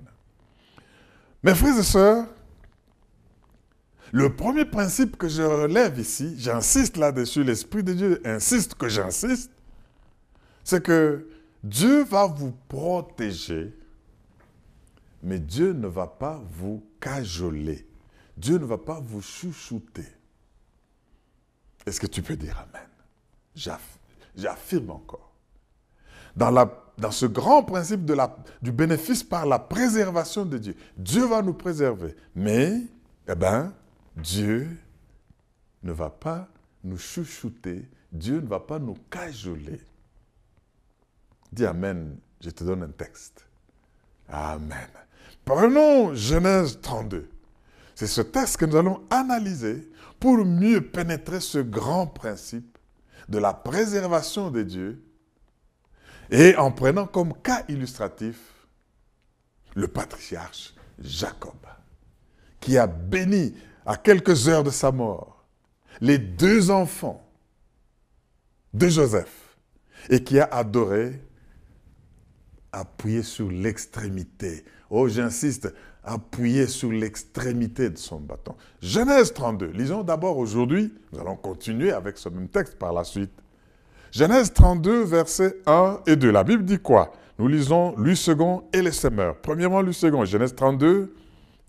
[1.44, 2.26] Mes frères et sœurs,
[4.12, 9.52] le premier principe que je relève ici, j'insiste là-dessus, l'Esprit de Dieu insiste que j'insiste,
[10.64, 11.28] c'est que
[11.64, 13.74] Dieu va vous protéger,
[15.24, 17.88] mais Dieu ne va pas vous cajoler.
[18.38, 20.08] Dieu ne va pas vous chouchouter.
[21.86, 22.88] Est-ce que tu peux dire Amen?
[24.36, 25.32] J'affirme encore.
[26.36, 28.10] Dans, ce grand principe
[28.62, 32.16] du bénéfice par la préservation de Dieu, Dieu va nous préserver.
[32.36, 32.82] Mais,
[33.28, 33.74] eh bien,
[34.16, 34.78] Dieu
[35.84, 36.48] ne va pas
[36.84, 39.82] nous chouchouter, Dieu ne va pas nous cajoler.
[41.52, 43.46] Dis Amen, je te donne un texte.
[44.30, 44.88] Amen.
[45.54, 47.30] Prenons Genèse 32.
[47.94, 52.78] C'est ce texte que nous allons analyser pour mieux pénétrer ce grand principe
[53.28, 55.04] de la préservation de Dieu
[56.30, 58.38] et en prenant comme cas illustratif
[59.76, 61.60] le patriarche Jacob,
[62.62, 63.54] qui a béni
[63.86, 65.44] à quelques heures de sa mort
[66.00, 67.30] les deux enfants
[68.74, 69.58] de Joseph
[70.10, 71.22] et qui a adoré
[72.72, 74.64] appuyé sur l'extrémité.
[74.94, 75.74] Oh, j'insiste,
[76.04, 78.56] appuyé sur l'extrémité de son bâton.
[78.82, 79.68] Genèse 32.
[79.68, 83.32] Lisons d'abord aujourd'hui, nous allons continuer avec ce même texte par la suite.
[84.12, 86.30] Genèse 32, versets 1 et 2.
[86.30, 87.14] La Bible dit quoi?
[87.40, 89.38] Nous lisons lui second et les semeurs.
[89.38, 91.16] Premièrement, lui second, Genèse 32,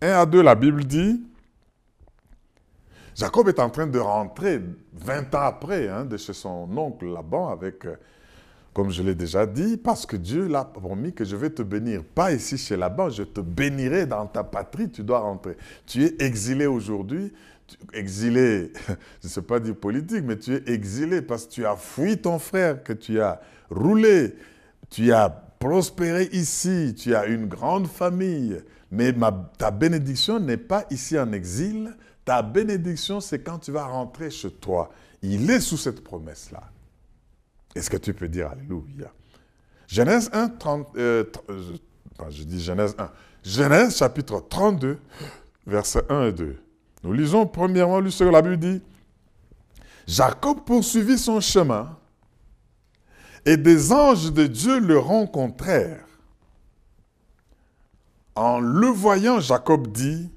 [0.03, 1.23] 1 à 2, la Bible dit
[3.14, 4.61] Jacob est en train de rentrer
[4.95, 7.95] 20 ans après hein, de chez son oncle Laban avec euh,
[8.73, 12.03] comme je l'ai déjà dit, parce que Dieu l'a promis que je vais te bénir.
[12.03, 15.57] Pas ici chez là-bas, je te bénirai dans ta patrie, tu dois rentrer.
[15.87, 17.33] Tu es exilé aujourd'hui,
[17.93, 21.77] exilé, je ne sais pas dire politique, mais tu es exilé parce que tu as
[21.77, 24.37] fui ton frère, que tu as roulé,
[24.89, 28.59] tu as prospéré ici, tu as une grande famille,
[28.91, 29.14] mais
[29.59, 31.95] ta bénédiction n'est pas ici en exil,
[32.25, 34.91] ta bénédiction c'est quand tu vas rentrer chez toi.
[35.23, 36.62] Il est sous cette promesse-là.
[37.75, 39.12] Est-ce que tu peux dire Alléluia?
[39.87, 41.75] Genèse 1, 30, euh, euh,
[42.31, 43.11] je dis Genèse 1.
[43.45, 44.99] Genèse chapitre 32,
[45.66, 46.57] versets 1 et 2.
[47.03, 48.83] Nous lisons premièrement, ce que la Bible dit.
[50.07, 51.97] Jacob poursuivit son chemin
[53.45, 56.07] et des anges de Dieu le rencontrèrent.
[58.35, 60.31] En le voyant, Jacob dit,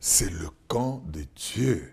[0.00, 1.92] c'est le camp de Dieu.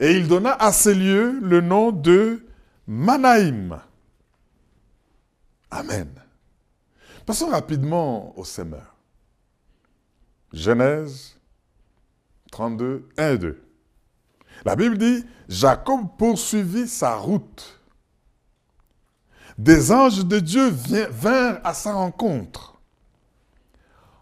[0.00, 2.46] Et il donna à ces lieux le nom de
[2.86, 3.80] Manaïm.
[5.70, 6.08] Amen.
[7.24, 8.96] Passons rapidement au semeur.
[10.52, 11.38] Genèse
[12.50, 13.62] 32, 1 et 2.
[14.64, 17.80] La Bible dit, Jacob poursuivit sa route.
[19.58, 22.80] Des anges de Dieu vinrent à sa rencontre.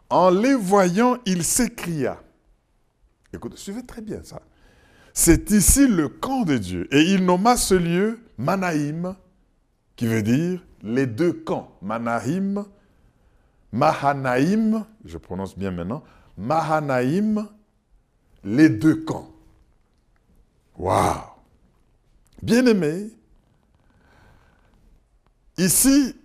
[0.08, 2.20] En les voyant, il s'écria.
[3.32, 4.42] Écoutez, suivez très bien ça.
[5.12, 6.88] C'est ici le camp de Dieu.
[6.94, 9.14] Et il nomma ce lieu Manaïm,
[9.96, 11.76] qui veut dire les deux camps.
[11.82, 12.64] Manaïm,
[13.70, 16.02] Mahanaïm, je prononce bien maintenant,
[16.38, 17.46] Mahanaïm,
[18.42, 19.30] les deux camps.
[20.78, 21.20] Waouh!
[22.42, 23.10] Bien-aimé,
[25.58, 26.16] ici,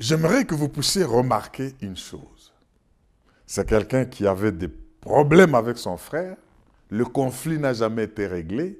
[0.00, 2.54] j'aimerais que vous puissiez remarquer une chose.
[3.44, 6.38] C'est quelqu'un qui avait des problèmes avec son frère,
[6.88, 8.78] le conflit n'a jamais été réglé,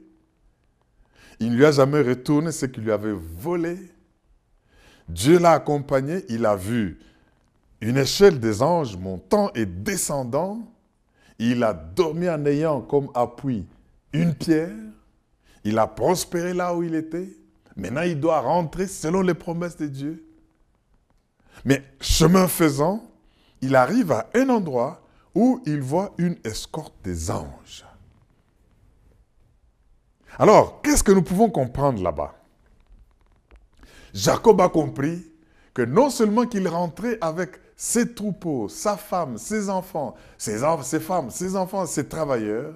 [1.40, 3.78] il ne lui a jamais retourné ce qu'il lui avait volé.
[5.08, 6.98] Dieu l'a accompagné, il a vu
[7.80, 10.60] une échelle des anges montant et descendant.
[11.38, 13.66] Il a dormi en ayant comme appui
[14.12, 14.70] une pierre.
[15.64, 17.28] Il a prospéré là où il était.
[17.76, 20.24] Maintenant, il doit rentrer selon les promesses de Dieu.
[21.64, 23.02] Mais chemin faisant,
[23.60, 25.02] il arrive à un endroit
[25.34, 27.84] où il voit une escorte des anges.
[30.38, 32.34] Alors, qu'est-ce que nous pouvons comprendre là-bas?
[34.12, 35.24] Jacob a compris
[35.72, 40.58] que non seulement qu'il rentrait avec ses troupeaux, sa femme, ses enfants, ses,
[41.00, 42.74] femmes, ses enfants, ses travailleurs,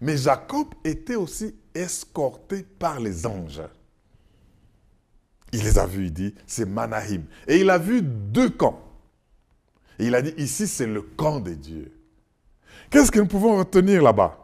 [0.00, 3.62] mais Jacob était aussi escorté par les anges.
[5.52, 7.24] Il les a vus, il dit, c'est Manahim.
[7.46, 8.80] Et il a vu deux camps.
[9.98, 11.92] Et il a dit, ici c'est le camp de Dieu.
[12.90, 14.41] Qu'est-ce que nous pouvons retenir là-bas?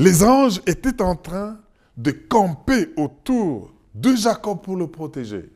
[0.00, 1.60] Les anges étaient en train
[1.94, 5.50] de camper autour de Jacob pour le protéger.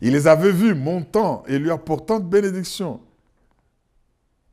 [0.00, 3.00] Il les avait vus montant et lui apportant de bénédictions.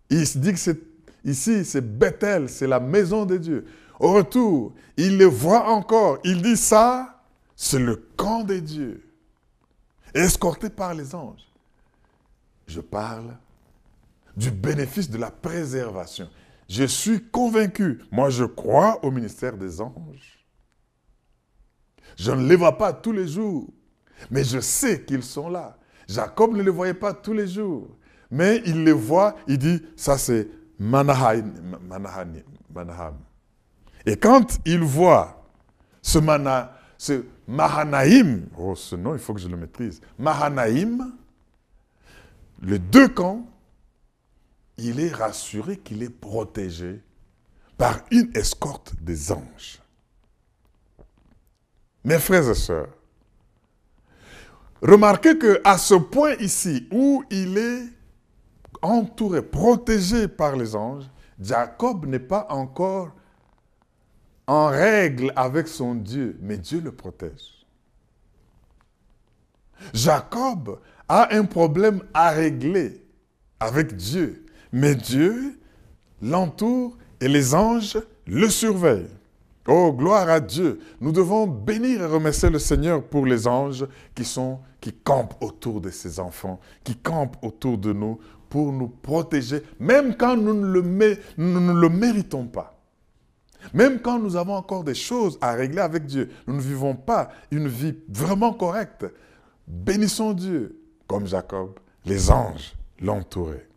[0.09, 0.79] Il se dit que c'est,
[1.23, 3.65] ici, c'est Bethel, c'est la maison de Dieu.
[3.99, 6.17] Au retour, il les voit encore.
[6.23, 7.21] Il dit ça,
[7.55, 9.07] c'est le camp de Dieu,
[10.15, 11.47] escorté par les anges.
[12.65, 13.37] Je parle
[14.35, 16.27] du bénéfice de la préservation.
[16.73, 20.43] Je suis convaincu, moi je crois au ministère des anges.
[22.17, 23.67] Je ne les vois pas tous les jours,
[24.31, 25.77] mais je sais qu'ils sont là.
[26.09, 27.95] Jacob ne les voyait pas tous les jours,
[28.31, 30.49] mais il les voit, il dit, ça c'est
[30.79, 31.53] Manahaim.
[34.07, 35.47] Et quand il voit
[36.01, 41.13] ce, mana, ce Mahanaïm, oh ce nom il faut que je le maîtrise, Mahanaïm,
[42.63, 43.45] les deux camps,
[44.77, 47.01] il est rassuré qu'il est protégé
[47.77, 49.79] par une escorte des anges.
[52.03, 52.89] Mes frères et sœurs,
[54.81, 57.87] remarquez que à ce point ici où il est
[58.81, 61.09] entouré, protégé par les anges,
[61.39, 63.11] Jacob n'est pas encore
[64.45, 67.65] en règle avec son Dieu, mais Dieu le protège.
[69.93, 73.05] Jacob a un problème à régler
[73.59, 74.42] avec Dieu,
[74.73, 75.57] mais Dieu
[76.21, 79.07] l'entoure et les anges le surveillent.
[79.67, 80.79] Oh, gloire à Dieu.
[80.99, 83.87] Nous devons bénir et remercier le Seigneur pour les anges
[84.81, 88.19] qui campent autour de ses enfants, qui campent autour de nous
[88.49, 92.77] pour nous protéger, même quand nous ne le méritons pas.
[93.73, 97.29] Même quand nous avons encore des choses à régler avec Dieu, nous ne vivons pas
[97.49, 99.05] une vie vraiment correcte.
[99.65, 103.67] Bénissons Dieu, comme Jacob, les anges l'entouraient.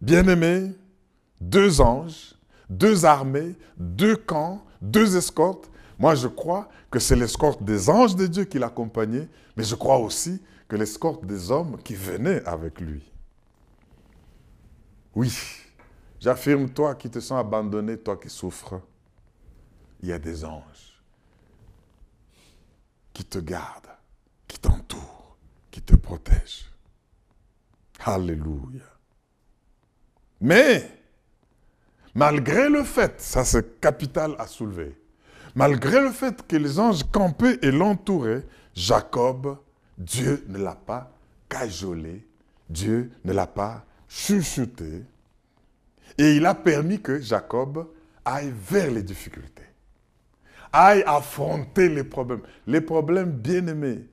[0.00, 0.72] Bien-aimés,
[1.40, 2.34] deux anges,
[2.68, 5.70] deux armées, deux camps, deux escortes.
[5.98, 9.98] Moi, je crois que c'est l'escorte des anges de Dieu qui l'accompagnait, mais je crois
[9.98, 13.02] aussi que l'escorte des hommes qui venaient avec lui.
[15.14, 15.36] Oui,
[16.20, 18.80] j'affirme, toi qui te sens abandonné, toi qui souffres,
[20.00, 21.02] il y a des anges
[23.12, 23.90] qui te gardent,
[24.46, 25.36] qui t'entourent,
[25.70, 26.70] qui te protègent.
[28.04, 28.89] Alléluia.
[30.40, 30.90] Mais,
[32.14, 34.96] malgré le fait, ça c'est capital à soulever,
[35.54, 39.58] malgré le fait que les anges campaient et l'entouraient, Jacob,
[39.98, 41.12] Dieu ne l'a pas
[41.48, 42.26] cajolé,
[42.68, 45.04] Dieu ne l'a pas chuchoté,
[46.16, 47.88] et il a permis que Jacob
[48.24, 49.64] aille vers les difficultés,
[50.72, 52.42] aille affronter les problèmes.
[52.66, 54.06] Les problèmes bien-aimés,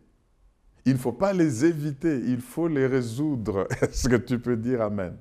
[0.86, 3.68] il ne faut pas les éviter, il faut les résoudre.
[3.82, 5.16] Est-ce que tu peux dire Amen?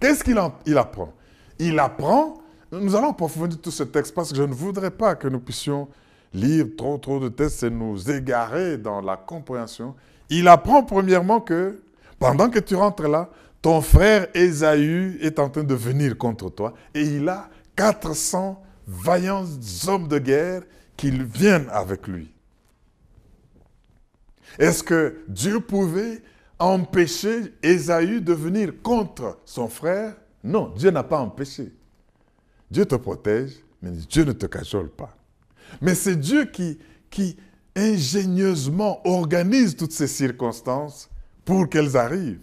[0.00, 0.38] Qu'est-ce qu'il
[0.78, 1.12] apprend?
[1.58, 2.38] Il apprend,
[2.70, 5.88] nous allons approfondir tout ce texte parce que je ne voudrais pas que nous puissions
[6.34, 9.94] lire trop trop de textes et nous égarer dans la compréhension.
[10.28, 11.80] Il apprend premièrement que
[12.18, 13.30] pendant que tu rentres là,
[13.62, 19.44] ton frère Ésaü est en train de venir contre toi et il a 400 vaillants
[19.88, 20.62] hommes de guerre
[20.96, 22.32] qui viennent avec lui.
[24.58, 26.22] Est-ce que Dieu pouvait
[26.58, 31.72] empêcher Ésaü de venir contre son frère Non, Dieu n'a pas empêché.
[32.70, 33.52] Dieu te protège,
[33.82, 35.16] mais Dieu ne te cachole pas.
[35.80, 36.78] Mais c'est Dieu qui,
[37.10, 37.36] qui
[37.74, 41.10] ingénieusement organise toutes ces circonstances
[41.44, 42.40] pour qu'elles arrivent.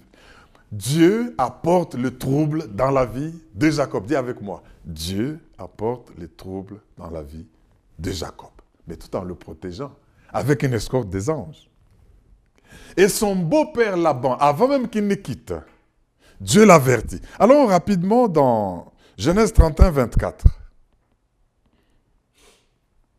[0.71, 4.05] Dieu apporte le trouble dans la vie de Jacob.
[4.05, 7.45] Dis avec moi, Dieu apporte les troubles dans la vie
[7.99, 8.49] de Jacob,
[8.87, 9.93] mais tout en le protégeant,
[10.31, 11.69] avec une escorte des anges.
[12.97, 15.53] Et son beau-père Laban, avant même qu'il ne quitte,
[16.39, 17.21] Dieu l'avertit.
[17.39, 20.45] Allons rapidement dans Genèse 31, 24.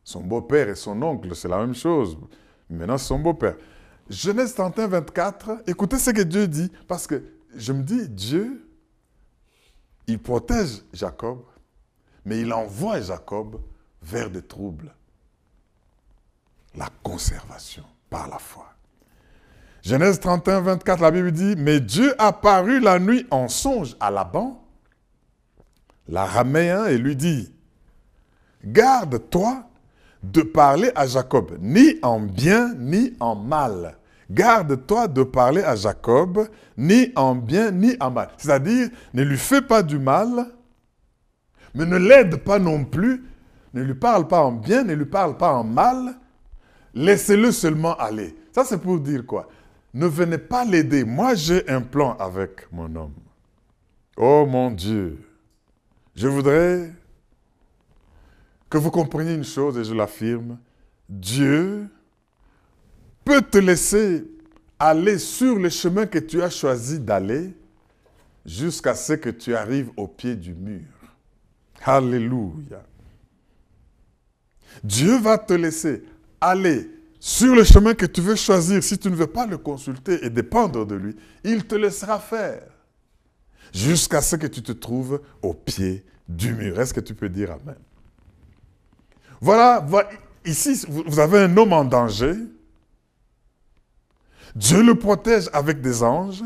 [0.02, 2.18] Son beau-père et son oncle, c'est la même chose.
[2.68, 3.56] Maintenant, son beau-père.
[4.10, 7.24] Genèse 31, 24, écoutez ce que Dieu dit, parce que
[7.56, 8.68] je me dis, Dieu,
[10.06, 11.42] il protège Jacob,
[12.24, 13.60] mais il envoie Jacob
[14.02, 14.94] vers des troubles.
[16.76, 18.73] La conservation par la foi.
[19.84, 24.64] Genèse 31, 24, la Bible dit, mais Dieu apparut la nuit en songe à Laban,
[26.08, 27.52] l'araméen, et lui dit,
[28.64, 29.68] garde-toi
[30.22, 33.98] de parler à Jacob, ni en bien, ni en mal.
[34.30, 38.28] Garde-toi de parler à Jacob, ni en bien, ni en mal.
[38.38, 40.46] C'est-à-dire, ne lui fais pas du mal,
[41.74, 43.22] mais ne l'aide pas non plus,
[43.74, 46.14] ne lui parle pas en bien, ne lui parle pas en mal,
[46.94, 48.34] laissez-le seulement aller.
[48.50, 49.46] Ça, c'est pour dire quoi?
[49.94, 51.04] Ne venez pas l'aider.
[51.04, 53.14] Moi, j'ai un plan avec mon homme.
[54.16, 55.18] Oh mon Dieu,
[56.14, 56.92] je voudrais
[58.68, 60.58] que vous compreniez une chose et je l'affirme.
[61.08, 61.88] Dieu
[63.24, 64.24] peut te laisser
[64.78, 67.54] aller sur le chemin que tu as choisi d'aller
[68.44, 70.82] jusqu'à ce que tu arrives au pied du mur.
[71.84, 72.82] Alléluia.
[74.82, 76.04] Dieu va te laisser
[76.40, 76.90] aller
[77.26, 80.28] sur le chemin que tu veux choisir, si tu ne veux pas le consulter et
[80.28, 82.66] dépendre de lui, il te laissera faire
[83.72, 86.78] jusqu'à ce que tu te trouves au pied du mur.
[86.78, 87.78] Est-ce que tu peux dire Amen?
[89.40, 89.86] Voilà,
[90.44, 92.34] ici, vous avez un homme en danger.
[94.54, 96.44] Dieu le protège avec des anges,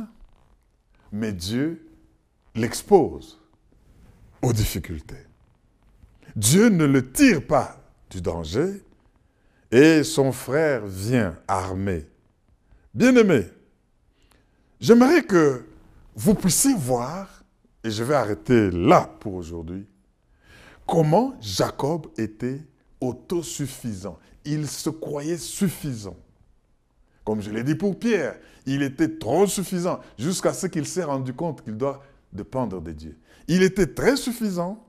[1.10, 1.84] mais Dieu
[2.54, 3.40] l'expose
[4.42, 5.26] aux difficultés.
[6.36, 8.80] Dieu ne le tire pas du danger,
[9.70, 12.06] et son frère vient armé.
[12.94, 13.46] Bien-aimé,
[14.80, 15.64] j'aimerais que
[16.14, 17.44] vous puissiez voir,
[17.84, 19.86] et je vais arrêter là pour aujourd'hui,
[20.86, 22.60] comment Jacob était
[23.00, 24.18] autosuffisant.
[24.44, 26.16] Il se croyait suffisant.
[27.24, 31.34] Comme je l'ai dit pour Pierre, il était trop suffisant jusqu'à ce qu'il s'est rendu
[31.34, 32.02] compte qu'il doit
[32.32, 33.18] dépendre de Dieu.
[33.46, 34.87] Il était très suffisant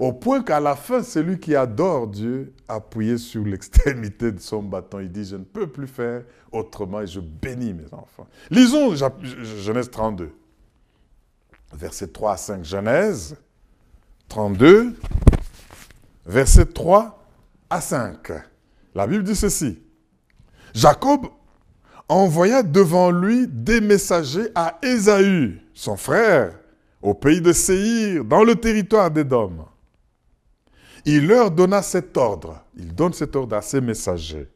[0.00, 4.98] au point qu'à la fin, celui qui adore Dieu, appuyé sur l'extrémité de son bâton,
[4.98, 8.26] il dit, je ne peux plus faire autrement et je bénis mes enfants.
[8.50, 10.32] Lisons Genèse 32,
[11.74, 12.64] verset 3 à 5.
[12.64, 13.36] Genèse
[14.28, 14.96] 32,
[16.24, 17.22] verset 3
[17.68, 18.32] à 5.
[18.94, 19.82] La Bible dit ceci.
[20.72, 21.26] Jacob
[22.08, 26.58] envoya devant lui des messagers à Ésaü, son frère,
[27.02, 29.66] au pays de Séhir, dans le territoire d'Édom.
[31.04, 32.64] Il leur donna cet ordre.
[32.76, 34.48] Il donne cet ordre à ses messagers.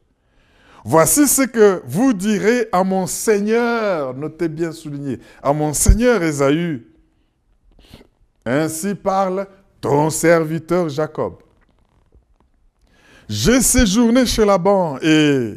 [0.83, 6.85] Voici ce que vous direz à mon Seigneur, notez bien souligné, à mon Seigneur Ésaü.
[8.45, 9.47] Ainsi parle
[9.81, 11.37] ton serviteur Jacob.
[13.27, 15.55] J'ai séjourné chez Laban et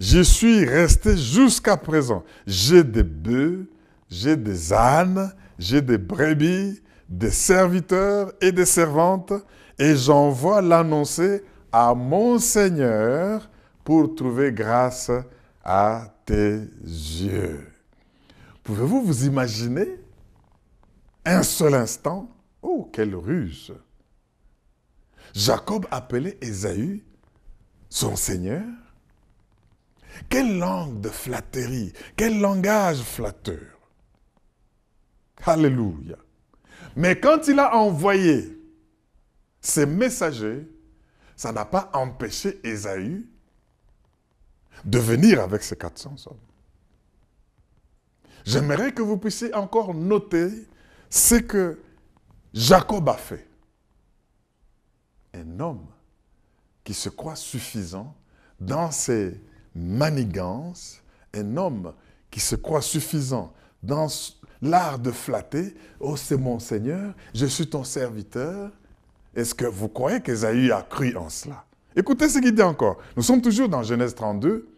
[0.00, 2.24] J'y suis resté jusqu'à présent.
[2.46, 3.66] J'ai des bœufs,
[4.08, 9.34] j'ai des ânes, j'ai des brebis, des serviteurs et des servantes,
[9.80, 13.48] et j'envoie l'annoncer à mon Seigneur
[13.82, 15.10] pour trouver grâce
[15.64, 17.66] à tes yeux.
[18.62, 19.88] Pouvez-vous vous imaginer
[21.24, 22.28] un seul instant?
[22.60, 23.72] Oh, quelle ruse
[25.34, 27.02] Jacob appelait Ésaü
[27.88, 28.62] son Seigneur
[30.28, 33.78] quelle langue de flatterie, quel langage flatteur.
[35.46, 36.16] Alléluia.
[36.96, 38.59] Mais quand il a envoyé
[39.60, 40.68] ses messagers,
[41.36, 43.26] ça n'a pas empêché Ésaü
[44.84, 46.36] de venir avec ses 400 hommes.
[48.44, 50.50] J'aimerais que vous puissiez encore noter
[51.10, 51.78] ce que
[52.54, 53.46] Jacob a fait.
[55.34, 55.86] Un homme
[56.82, 58.16] qui se croit suffisant
[58.58, 59.40] dans ses
[59.74, 61.02] manigance,
[61.34, 61.92] un homme
[62.30, 63.52] qui se croit suffisant
[63.82, 64.08] dans
[64.62, 68.70] l'art de flatter, oh c'est mon Seigneur, je suis ton serviteur.
[69.34, 71.64] Est-ce que vous croyez qu'Esaïe a cru en cela?
[71.94, 72.98] Écoutez ce qu'il dit encore.
[73.16, 74.68] Nous sommes toujours dans Genèse 32.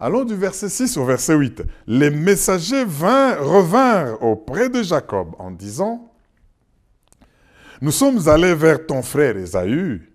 [0.00, 1.62] Allons du verset 6 au verset 8.
[1.86, 6.12] Les messagers revinrent auprès de Jacob en disant,
[7.80, 10.08] Nous sommes allés vers ton frère Esaü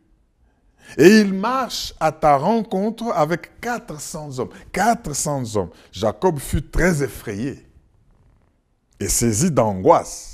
[0.97, 4.49] et il marche à ta rencontre avec 400 hommes.
[4.71, 5.69] 400 hommes.
[5.91, 7.65] Jacob fut très effrayé
[8.99, 10.32] et saisi d'angoisse.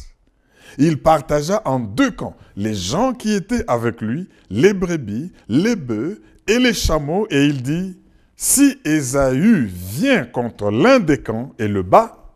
[0.77, 6.21] Il partagea en deux camps les gens qui étaient avec lui, les brebis, les bœufs
[6.47, 7.97] et les chameaux, et il dit,
[8.35, 12.31] si Ésaü vient contre l'un des camps et le bat,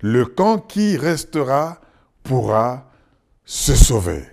[0.00, 1.80] le camp qui restera
[2.22, 2.90] pourra
[3.44, 4.24] se sauver.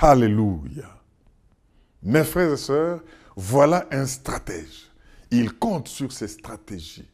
[0.00, 0.88] Alléluia.
[2.02, 3.00] Mes frères et sœurs,
[3.36, 4.90] voilà un stratège.
[5.30, 7.08] Il compte sur ses stratégies.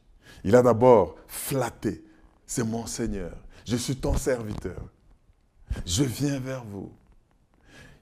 [0.45, 2.05] Il a d'abord flatté.
[2.47, 3.33] C'est mon Seigneur.
[3.67, 4.81] Je suis ton serviteur.
[5.87, 6.91] Je viens vers vous.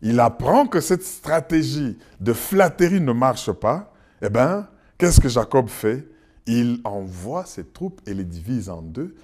[0.02, 3.92] Il apprend que cette stratégie de flatterie ne marche pas.
[4.20, 4.68] Eh bien,
[4.98, 6.08] qu'est-ce que Jacob fait?
[6.46, 9.14] Il envoie ses troupes et les divise en deux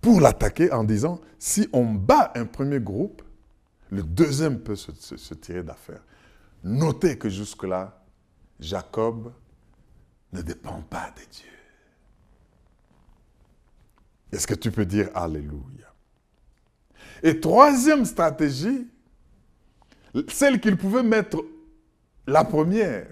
[0.00, 3.22] pour l'attaquer en disant, si on bat un premier groupe,
[3.90, 6.02] le deuxième peut se, tirer d'affaire.
[6.62, 8.02] Notez que jusque-là,
[8.60, 9.32] Jacob
[10.32, 11.50] ne dépend pas de Dieu.
[14.32, 15.93] Est-ce que tu peux dire Alléluia?
[17.22, 18.86] Et troisième stratégie,
[20.28, 21.44] celle qu'il pouvait mettre
[22.26, 23.06] la première,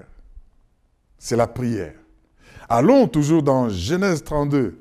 [1.19, 1.95] c'est la prière.
[2.69, 4.79] Allons toujours dans Genèse 32.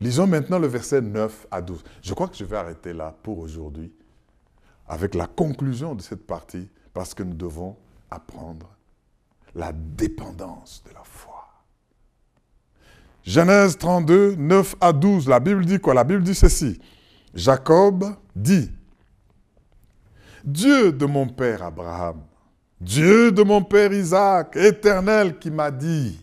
[0.00, 1.82] Lisons maintenant le verset 9 à 12.
[2.02, 3.92] Je crois que je vais arrêter là pour aujourd'hui
[4.88, 7.76] avec la conclusion de cette partie parce que nous devons
[8.10, 8.68] apprendre
[9.54, 11.46] la dépendance de la foi.
[13.24, 15.94] Genèse 32, 9 à 12, la Bible dit quoi?
[15.94, 16.80] La Bible dit ceci.
[17.34, 18.04] Jacob
[18.34, 18.70] dit,
[20.44, 22.22] Dieu de mon père Abraham,
[22.80, 26.18] Dieu de mon père Isaac, éternel qui m'a dit,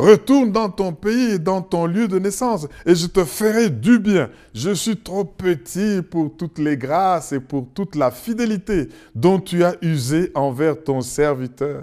[0.00, 3.98] Retourne dans ton pays et dans ton lieu de naissance, et je te ferai du
[3.98, 4.30] bien.
[4.54, 9.62] Je suis trop petit pour toutes les grâces et pour toute la fidélité dont tu
[9.62, 11.82] as usé envers ton serviteur.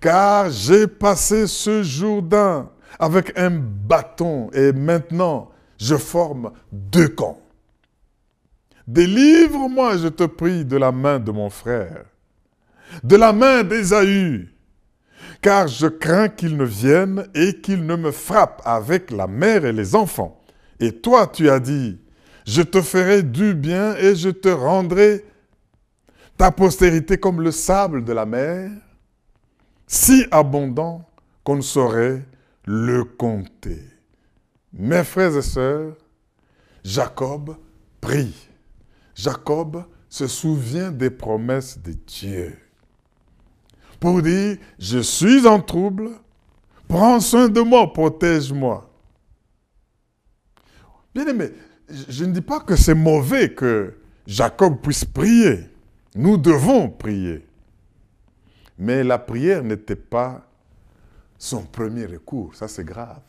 [0.00, 7.38] Car j'ai passé ce Jourdain avec un bâton, et maintenant je forme deux camps.
[8.88, 12.06] Délivre-moi, je te prie, de la main de mon frère,
[13.04, 14.48] de la main d'Ésaü,
[15.42, 19.74] car je crains qu'il ne vienne et qu'il ne me frappe avec la mère et
[19.74, 20.42] les enfants.
[20.80, 21.98] Et toi, tu as dit,
[22.46, 25.22] je te ferai du bien et je te rendrai
[26.38, 28.70] ta postérité comme le sable de la mer,
[29.86, 31.06] si abondant
[31.44, 32.24] qu'on ne saurait
[32.64, 33.82] le compter.
[34.72, 35.94] Mes frères et sœurs,
[36.82, 37.54] Jacob
[38.00, 38.47] prie.
[39.18, 42.56] Jacob se souvient des promesses de Dieu.
[43.98, 46.10] Pour dire, je suis en trouble,
[46.86, 48.88] prends soin de moi, protège-moi.
[51.12, 51.50] Bien aimé,
[51.88, 55.66] je ne dis pas que c'est mauvais que Jacob puisse prier.
[56.14, 57.44] Nous devons prier.
[58.78, 60.48] Mais la prière n'était pas
[61.36, 62.54] son premier recours.
[62.54, 63.22] Ça, c'est grave.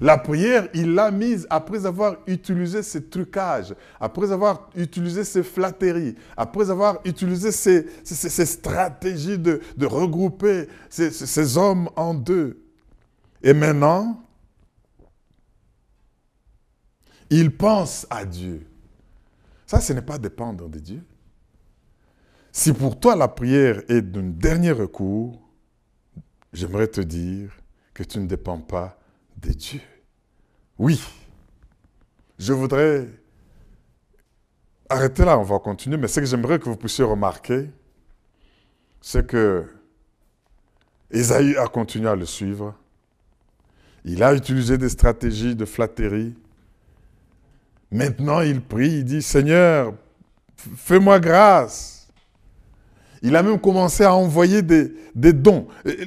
[0.00, 6.14] La prière, il l'a mise après avoir utilisé ses trucages, après avoir utilisé ses flatteries,
[6.36, 7.86] après avoir utilisé ses,
[8.46, 12.64] stratégies de, regrouper ces hommes en deux.
[13.42, 14.22] Et maintenant,
[17.28, 18.66] il pense à Dieu.
[19.66, 21.02] Ça, ce n'est pas dépendre de Dieu.
[22.52, 25.40] Si pour toi la prière est d'un dernier recours,
[26.52, 27.52] j'aimerais te dire
[27.94, 28.98] que tu ne dépends pas
[29.36, 29.80] de Dieu.
[30.80, 30.98] Oui,
[32.38, 33.06] je voudrais
[34.88, 37.68] arrêter là, on va continuer, mais ce que j'aimerais que vous puissiez remarquer,
[39.02, 39.66] c'est que
[41.10, 42.74] Esaïe a continué à le suivre.
[44.06, 46.34] Il a utilisé des stratégies de flatterie.
[47.90, 49.92] Maintenant, il prie, il dit, Seigneur,
[50.56, 51.99] fais-moi grâce.
[53.22, 55.66] Il a même commencé à envoyer des, dons.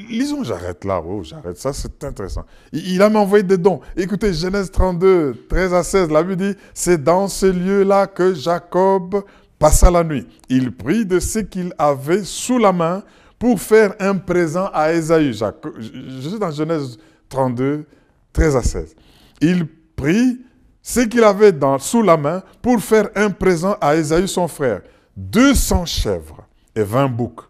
[0.09, 2.43] Lisons, j'arrête là, oh, j'arrête, ça c'est intéressant.
[2.71, 3.81] Il, a même envoyé des dons.
[3.95, 9.23] Écoutez, Genèse 32, 13 à 16, la Bible dit, c'est dans ce lieu-là que Jacob
[9.59, 10.27] passa la nuit.
[10.49, 13.03] Il prit de ce qu'il avait sous la main
[13.37, 15.33] pour faire un présent à Esaü.
[15.33, 16.97] Je suis dans Genèse
[17.29, 17.85] 32,
[18.31, 18.95] 13 à 16.
[19.39, 20.41] Il prit
[20.81, 24.81] ce qu'il avait sous la main pour faire un présent à Esaü, son frère.
[25.15, 26.42] 200 chèvres
[26.75, 27.41] et 20 boucs,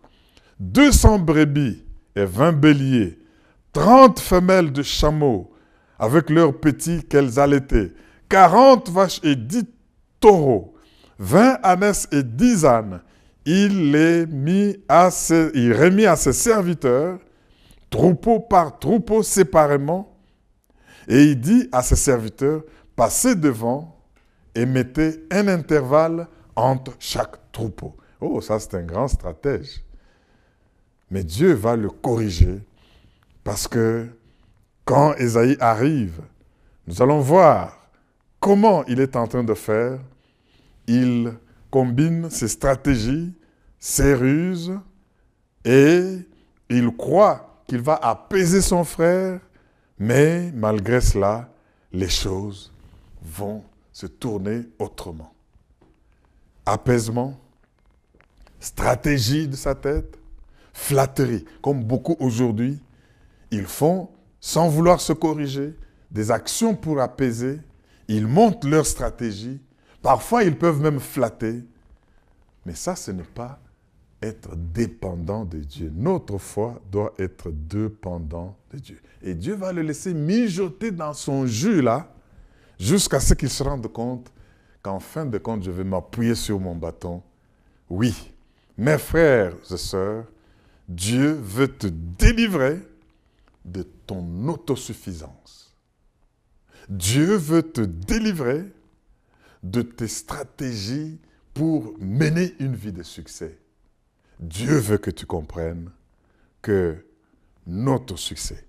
[0.59, 1.83] 200 brebis
[2.15, 3.19] et 20 béliers,
[3.73, 5.51] 30 femelles de chameaux
[5.97, 7.93] avec leurs petits qu'elles allaitaient,
[8.29, 9.63] 40 vaches et 10
[10.19, 10.73] taureaux,
[11.19, 13.01] 20 ânesses et 10 ânes.
[13.45, 17.19] Il les mit à ses, il remit à ses serviteurs,
[17.89, 20.17] troupeau par troupeau séparément,
[21.07, 22.63] et il dit à ses serviteurs,
[22.95, 23.99] passez devant
[24.55, 27.95] et mettez un intervalle entre chaque troupeau.
[28.25, 29.83] Oh, ça c'est un grand stratège.
[31.11, 32.61] Mais Dieu va le corriger
[33.43, 34.07] parce que
[34.85, 36.21] quand Esaïe arrive,
[36.87, 37.89] nous allons voir
[38.39, 39.99] comment il est en train de faire.
[40.87, 41.33] Il
[41.69, 43.33] combine ses stratégies,
[43.77, 44.79] ses ruses,
[45.65, 46.19] et
[46.69, 49.41] il croit qu'il va apaiser son frère,
[49.99, 51.49] mais malgré cela,
[51.91, 52.71] les choses
[53.21, 55.33] vont se tourner autrement.
[56.65, 57.37] Apaisement,
[58.63, 60.17] stratégie de sa tête,
[60.71, 62.81] flatterie, comme beaucoup aujourd'hui,
[63.51, 64.09] ils font,
[64.39, 65.75] sans vouloir se corriger,
[66.09, 67.59] des actions pour apaiser,
[68.07, 69.59] ils montent leur stratégie,
[70.01, 71.61] parfois ils peuvent même flatter,
[72.65, 73.59] mais ça, ce n'est pas
[74.21, 75.91] être dépendant de Dieu.
[75.93, 79.01] Notre foi doit être dépendant de Dieu.
[79.21, 82.13] Et Dieu va le laisser mijoter dans son jus là,
[82.79, 84.31] jusqu'à ce qu'il se rende compte
[84.81, 87.21] qu'en fin de compte, je vais m'appuyer sur mon bâton.
[87.89, 88.33] Oui,
[88.77, 90.25] mes frères et sœurs,
[90.87, 92.79] Dieu veut te délivrer
[93.65, 95.75] de ton autosuffisance.
[96.89, 98.65] Dieu veut te délivrer
[99.63, 101.19] de tes stratégies
[101.53, 103.57] pour mener une vie de succès.
[104.39, 105.89] Dieu veut que tu comprennes
[106.61, 107.05] que
[107.65, 108.65] notre succès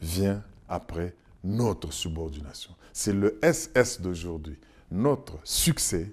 [0.00, 2.74] vient après notre subordination.
[2.92, 4.58] C'est le SS d'aujourd'hui.
[4.90, 6.12] Notre succès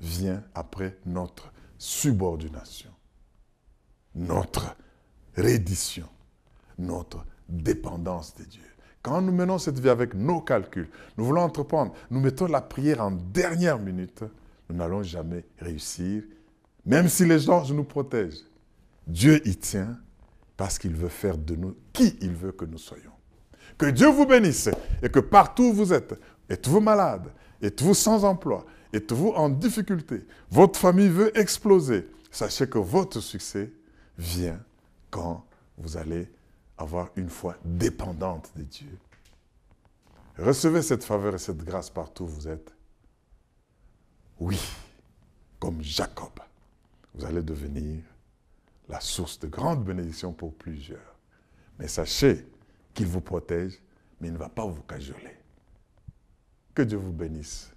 [0.00, 2.90] vient après notre subordination,
[4.14, 4.76] notre
[5.36, 6.08] reddition,
[6.78, 8.62] notre dépendance de Dieu.
[9.02, 13.00] Quand nous menons cette vie avec nos calculs, nous voulons entreprendre, nous mettons la prière
[13.00, 14.24] en dernière minute,
[14.68, 16.24] nous n'allons jamais réussir,
[16.84, 18.44] même si les gens nous protègent.
[19.06, 19.96] Dieu y tient
[20.56, 23.12] parce qu'il veut faire de nous qui il veut que nous soyons.
[23.78, 24.68] Que Dieu vous bénisse
[25.02, 26.18] et que partout où vous êtes,
[26.50, 33.20] êtes-vous malade, êtes-vous sans emploi, êtes-vous en difficulté, votre famille veut exploser, sachez que votre
[33.20, 33.70] succès
[34.16, 34.60] vient
[35.10, 35.44] quand
[35.76, 36.28] vous allez
[36.76, 38.98] avoir une foi dépendante de Dieu.
[40.38, 42.72] Recevez cette faveur et cette grâce partout où vous êtes.
[44.38, 44.60] Oui,
[45.58, 46.38] comme Jacob,
[47.14, 48.02] vous allez devenir
[48.88, 51.16] la source de grandes bénédictions pour plusieurs.
[51.78, 52.46] Mais sachez
[52.94, 53.80] qu'il vous protège,
[54.20, 55.36] mais il ne va pas vous cajoler.
[56.74, 57.72] Que Dieu vous bénisse.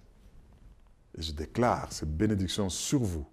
[1.16, 3.26] Et je déclare cette bénédiction sur vous.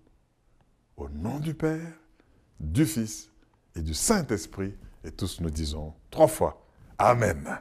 [0.97, 1.93] Au nom du Père,
[2.59, 3.29] du Fils
[3.75, 4.75] et du Saint-Esprit.
[5.03, 6.65] Et tous nous disons trois fois
[6.97, 7.57] Amen.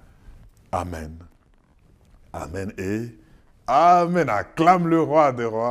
[0.72, 1.16] Amen.
[2.32, 3.16] Amen et
[3.68, 4.28] Amen.
[4.28, 5.66] Acclame le roi des rois.